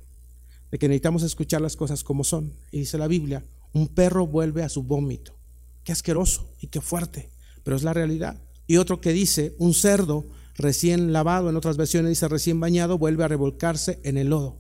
[0.73, 2.53] de que necesitamos escuchar las cosas como son.
[2.73, 5.39] Y dice la Biblia, un perro vuelve a su vómito.
[5.85, 7.31] Qué asqueroso y qué fuerte,
[7.63, 8.43] pero es la realidad.
[8.67, 10.27] Y otro que dice, un cerdo
[10.57, 14.57] recién lavado, en otras versiones dice recién bañado, vuelve a revolcarse en el lodo.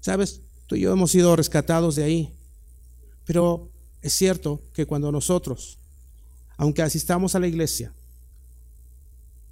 [0.00, 0.40] ¿Sabes?
[0.66, 2.34] Tú y yo hemos sido rescatados de ahí.
[3.24, 3.68] Pero
[4.02, 5.78] es cierto que cuando nosotros,
[6.56, 7.92] aunque asistamos a la iglesia,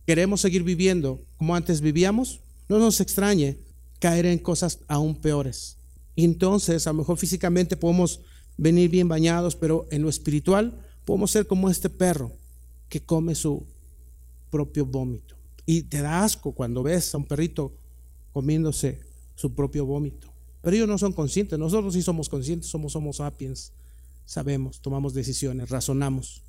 [0.06, 3.58] queremos seguir viviendo como antes vivíamos, no nos extrañe
[3.98, 5.76] caer en cosas aún peores.
[6.16, 8.20] Entonces, a lo mejor físicamente podemos
[8.56, 12.32] venir bien bañados, pero en lo espiritual podemos ser como este perro
[12.88, 13.66] que come su
[14.50, 15.35] propio vómito.
[15.66, 17.74] Y te da asco cuando ves a un perrito
[18.32, 19.00] comiéndose
[19.34, 20.32] su propio vómito.
[20.62, 23.72] Pero ellos no son conscientes, nosotros sí somos conscientes, somos homo sapiens,
[24.24, 26.42] sabemos, tomamos decisiones, razonamos.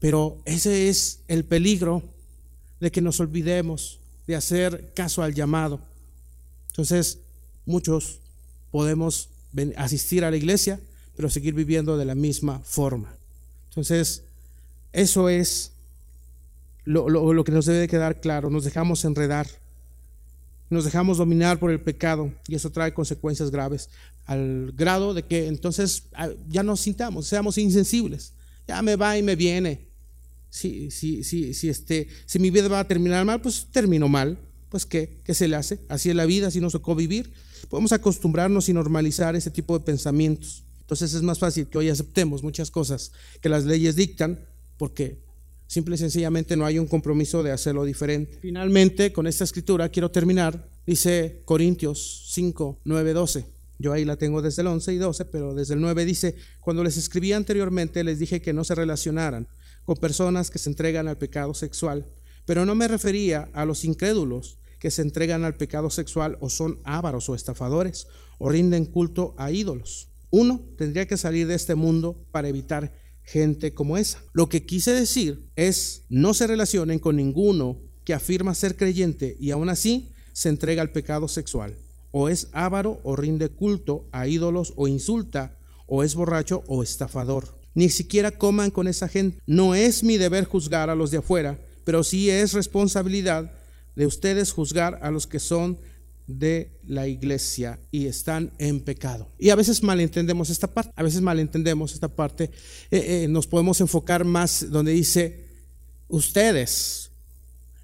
[0.00, 2.02] Pero ese es el peligro
[2.80, 5.80] de que nos olvidemos de hacer caso al llamado.
[6.68, 7.18] Entonces,
[7.64, 8.20] muchos
[8.70, 9.28] podemos
[9.76, 10.80] asistir a la iglesia,
[11.16, 13.16] pero seguir viviendo de la misma forma.
[13.68, 14.24] Entonces,
[14.92, 15.72] eso es
[16.84, 18.50] lo, lo que nos debe quedar claro.
[18.50, 19.46] Nos dejamos enredar
[20.70, 23.90] nos dejamos dominar por el pecado y eso trae consecuencias graves
[24.26, 28.32] al grado de que entonces ah, ya nos sintamos, seamos insensibles.
[28.66, 29.88] Ya me va y me viene.
[30.48, 34.38] Si, si, si, si, este, si mi vida va a terminar mal, pues termino mal.
[34.70, 35.20] Pues ¿qué?
[35.24, 35.80] ¿qué se le hace?
[35.88, 37.32] Así es la vida, así nos tocó vivir.
[37.68, 40.64] Podemos acostumbrarnos y normalizar ese tipo de pensamientos.
[40.80, 44.40] Entonces es más fácil que hoy aceptemos muchas cosas que las leyes dictan
[44.78, 45.23] porque
[45.74, 48.38] Simple y sencillamente no hay un compromiso de hacerlo diferente.
[48.40, 50.68] Finalmente, con esta escritura quiero terminar.
[50.86, 53.44] Dice Corintios 5, 9, 12.
[53.80, 56.84] Yo ahí la tengo desde el 11 y 12, pero desde el 9 dice, cuando
[56.84, 59.48] les escribí anteriormente les dije que no se relacionaran
[59.84, 62.06] con personas que se entregan al pecado sexual,
[62.46, 66.78] pero no me refería a los incrédulos que se entregan al pecado sexual o son
[66.84, 68.06] ávaros o estafadores
[68.38, 70.06] o rinden culto a ídolos.
[70.30, 72.92] Uno tendría que salir de este mundo para evitar
[73.24, 74.22] gente como esa.
[74.32, 79.50] Lo que quise decir es no se relacionen con ninguno que afirma ser creyente y
[79.50, 81.76] aún así se entrega al pecado sexual,
[82.10, 87.58] o es avaro o rinde culto a ídolos o insulta, o es borracho o estafador.
[87.74, 89.40] Ni siquiera coman con esa gente.
[89.46, 93.52] No es mi deber juzgar a los de afuera, pero sí es responsabilidad
[93.96, 95.78] de ustedes juzgar a los que son
[96.26, 99.28] de la iglesia y están en pecado.
[99.38, 102.50] Y a veces malentendemos esta parte, a veces malentendemos esta parte,
[102.90, 105.48] eh, eh, nos podemos enfocar más donde dice,
[106.08, 107.10] ustedes,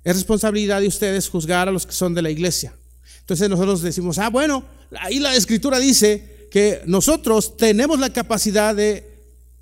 [0.05, 2.75] es responsabilidad de ustedes juzgar a los que son de la iglesia.
[3.21, 4.65] Entonces nosotros decimos, ah, bueno,
[4.99, 9.07] ahí la escritura dice que nosotros tenemos la capacidad de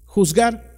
[0.07, 0.69] juzgar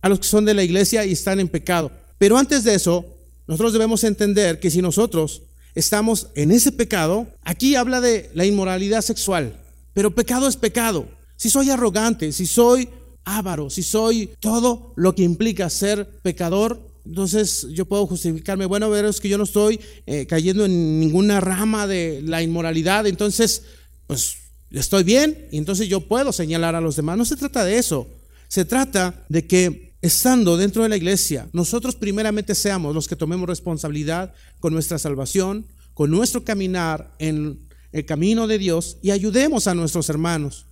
[0.00, 1.92] a los que son de la iglesia y están en pecado.
[2.18, 3.04] Pero antes de eso,
[3.46, 5.42] nosotros debemos entender que si nosotros
[5.74, 9.60] estamos en ese pecado, aquí habla de la inmoralidad sexual,
[9.92, 11.08] pero pecado es pecado.
[11.36, 12.88] Si soy arrogante, si soy
[13.24, 19.04] avaro, si soy todo lo que implica ser pecador, entonces yo puedo justificarme, bueno, ver,
[19.04, 23.62] es que yo no estoy eh, cayendo en ninguna rama de la inmoralidad, entonces,
[24.06, 24.36] pues
[24.70, 27.18] estoy bien y entonces yo puedo señalar a los demás.
[27.18, 28.08] No se trata de eso,
[28.48, 33.48] se trata de que estando dentro de la iglesia, nosotros primeramente seamos los que tomemos
[33.48, 37.60] responsabilidad con nuestra salvación, con nuestro caminar en
[37.92, 40.66] el camino de Dios y ayudemos a nuestros hermanos.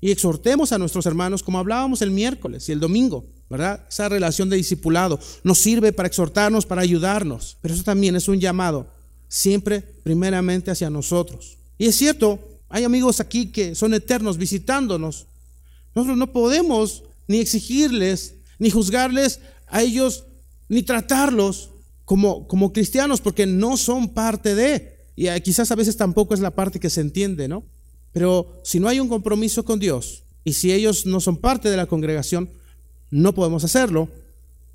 [0.00, 3.84] Y exhortemos a nuestros hermanos como hablábamos el miércoles y el domingo, ¿verdad?
[3.88, 8.40] Esa relación de discipulado nos sirve para exhortarnos, para ayudarnos, pero eso también es un
[8.40, 8.88] llamado,
[9.28, 11.58] siempre primeramente hacia nosotros.
[11.78, 15.26] Y es cierto, hay amigos aquí que son eternos visitándonos.
[15.94, 20.24] Nosotros no podemos ni exigirles, ni juzgarles a ellos,
[20.68, 21.70] ni tratarlos
[22.04, 24.98] como, como cristianos, porque no son parte de.
[25.16, 27.64] Y quizás a veces tampoco es la parte que se entiende, ¿no?
[28.12, 31.76] Pero si no hay un compromiso con Dios y si ellos no son parte de
[31.76, 32.48] la congregación,
[33.10, 34.08] no podemos hacerlo.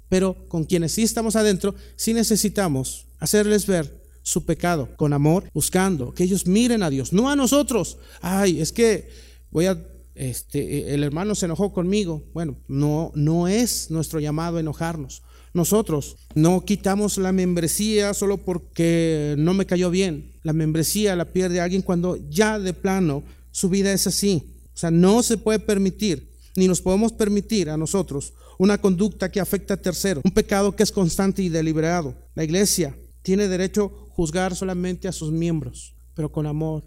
[0.09, 6.13] Pero con quienes sí estamos adentro, sí necesitamos hacerles ver su pecado con amor, buscando
[6.13, 7.97] que ellos miren a Dios, no a nosotros.
[8.21, 9.09] Ay, es que
[9.51, 9.81] voy a
[10.15, 12.23] este el hermano se enojó conmigo.
[12.33, 15.23] Bueno, no no es nuestro llamado enojarnos.
[15.53, 20.31] Nosotros no quitamos la membresía solo porque no me cayó bien.
[20.41, 24.57] La membresía la pierde alguien cuando ya de plano su vida es así.
[24.73, 29.39] O sea, no se puede permitir, ni nos podemos permitir a nosotros una conducta que
[29.39, 32.15] afecta a terceros, un pecado que es constante y deliberado.
[32.33, 36.83] La iglesia tiene derecho a juzgar solamente a sus miembros, pero con amor.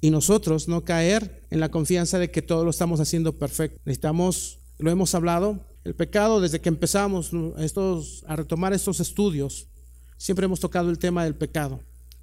[0.00, 3.80] Y nosotros no caer en la confianza de que todo lo estamos haciendo perfecto.
[3.84, 9.68] Necesitamos, lo hemos hablado, el pecado, desde que empezamos estos, a retomar estos estudios,
[10.16, 11.80] siempre hemos tocado el tema del pecado.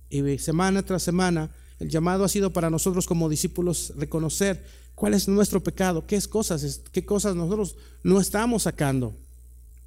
[0.10, 4.64] Y semana tras semana, el llamado ha sido para nosotros como discípulos reconocer
[4.94, 9.14] cuál es nuestro pecado, qué es cosas, qué cosas nosotros no estamos sacando,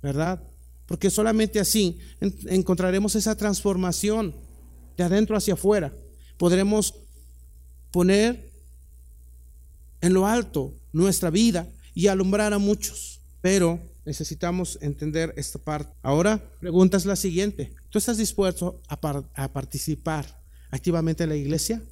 [0.02, 0.42] ¿verdad?
[0.86, 4.34] Porque solamente así encontraremos esa transformación
[4.96, 5.92] de adentro hacia afuera.
[6.36, 6.94] Podremos
[7.90, 8.50] poner
[10.00, 13.20] en lo alto nuestra vida y alumbrar a muchos.
[13.40, 15.92] Pero necesitamos entender esta parte.
[16.02, 17.74] Ahora, pregunta es la siguiente.
[17.90, 21.82] ¿Tú estás dispuesto a, participar activamente en la iglesia?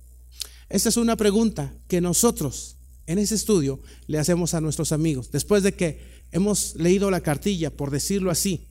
[0.68, 2.76] Esta es una pregunta que nosotros
[3.06, 7.70] en ese estudio le hacemos a nuestros amigos, después de que hemos leído la cartilla,
[7.70, 8.66] por decirlo así.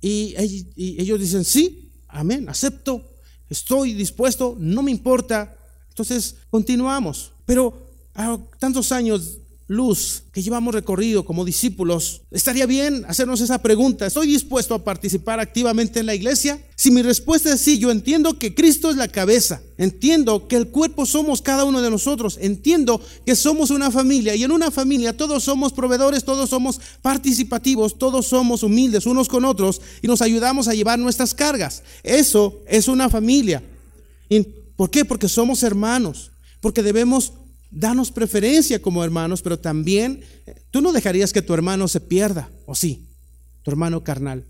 [0.00, 0.34] Y
[0.76, 3.14] ellos dicen, sí, amén, acepto,
[3.48, 5.55] estoy dispuesto, no me importa.
[5.96, 7.32] Entonces, continuamos.
[7.46, 7.72] Pero
[8.14, 14.06] a tantos años luz que llevamos recorrido como discípulos, estaría bien hacernos esa pregunta.
[14.06, 16.60] ¿Estoy dispuesto a participar activamente en la iglesia?
[16.76, 20.68] Si mi respuesta es sí, yo entiendo que Cristo es la cabeza, entiendo que el
[20.68, 25.16] cuerpo somos cada uno de nosotros, entiendo que somos una familia y en una familia
[25.16, 30.68] todos somos proveedores, todos somos participativos, todos somos humildes unos con otros y nos ayudamos
[30.68, 31.82] a llevar nuestras cargas.
[32.02, 33.62] Eso es una familia.
[34.76, 35.04] ¿Por qué?
[35.04, 37.32] Porque somos hermanos, porque debemos
[37.70, 40.22] danos preferencia como hermanos, pero también
[40.70, 43.06] tú no dejarías que tu hermano se pierda, ¿o sí?
[43.62, 44.44] Tu hermano carnal.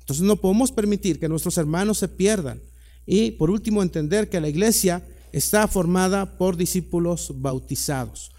[0.00, 2.60] Entonces no podemos permitir que nuestros hermanos se pierdan.
[3.06, 5.02] Y por último, entender que la iglesia
[5.32, 8.30] está formada por discípulos bautizados.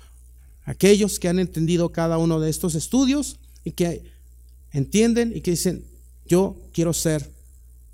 [0.65, 4.03] Aquellos que han entendido cada uno de estos estudios y que
[4.71, 5.83] entienden y que dicen,
[6.27, 7.31] yo quiero ser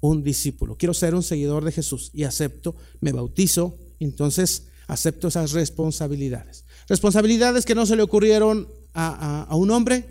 [0.08, 5.52] un discípulo, quiero ser un seguidor de Jesús y acepto, me bautizo, entonces acepto esas
[5.52, 6.66] responsabilidades.
[6.88, 10.06] Responsabilidades que no se le ocurrieron a, un hombre,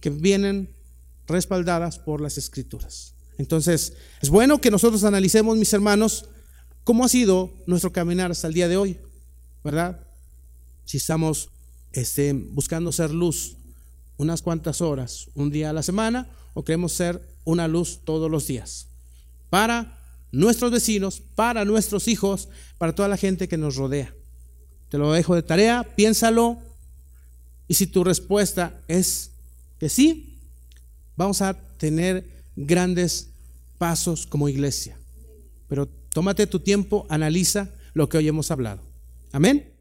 [0.00, 0.74] que vienen
[1.26, 3.14] respaldadas por las escrituras.
[3.38, 6.26] Entonces, es bueno que nosotros analicemos, mis hermanos,
[6.82, 8.98] cómo ha sido nuestro caminar hasta el día de hoy,
[9.62, 10.06] ¿verdad?
[10.84, 11.50] Si estamos
[11.92, 13.56] este, buscando ser luz
[14.16, 18.46] unas cuantas horas, un día a la semana, o queremos ser una luz todos los
[18.46, 18.88] días,
[19.54, 20.00] para
[20.32, 24.12] nuestros vecinos, para nuestros hijos, para toda la gente que nos rodea.
[24.88, 26.58] Te lo dejo de tarea, piénsalo.
[27.68, 29.30] Y si tu respuesta es
[29.78, 30.40] que sí,
[31.14, 33.28] vamos a tener grandes
[33.78, 34.98] pasos como iglesia.
[35.68, 38.82] Pero tómate tu tiempo, analiza lo que hoy hemos hablado.
[39.30, 39.73] Amén.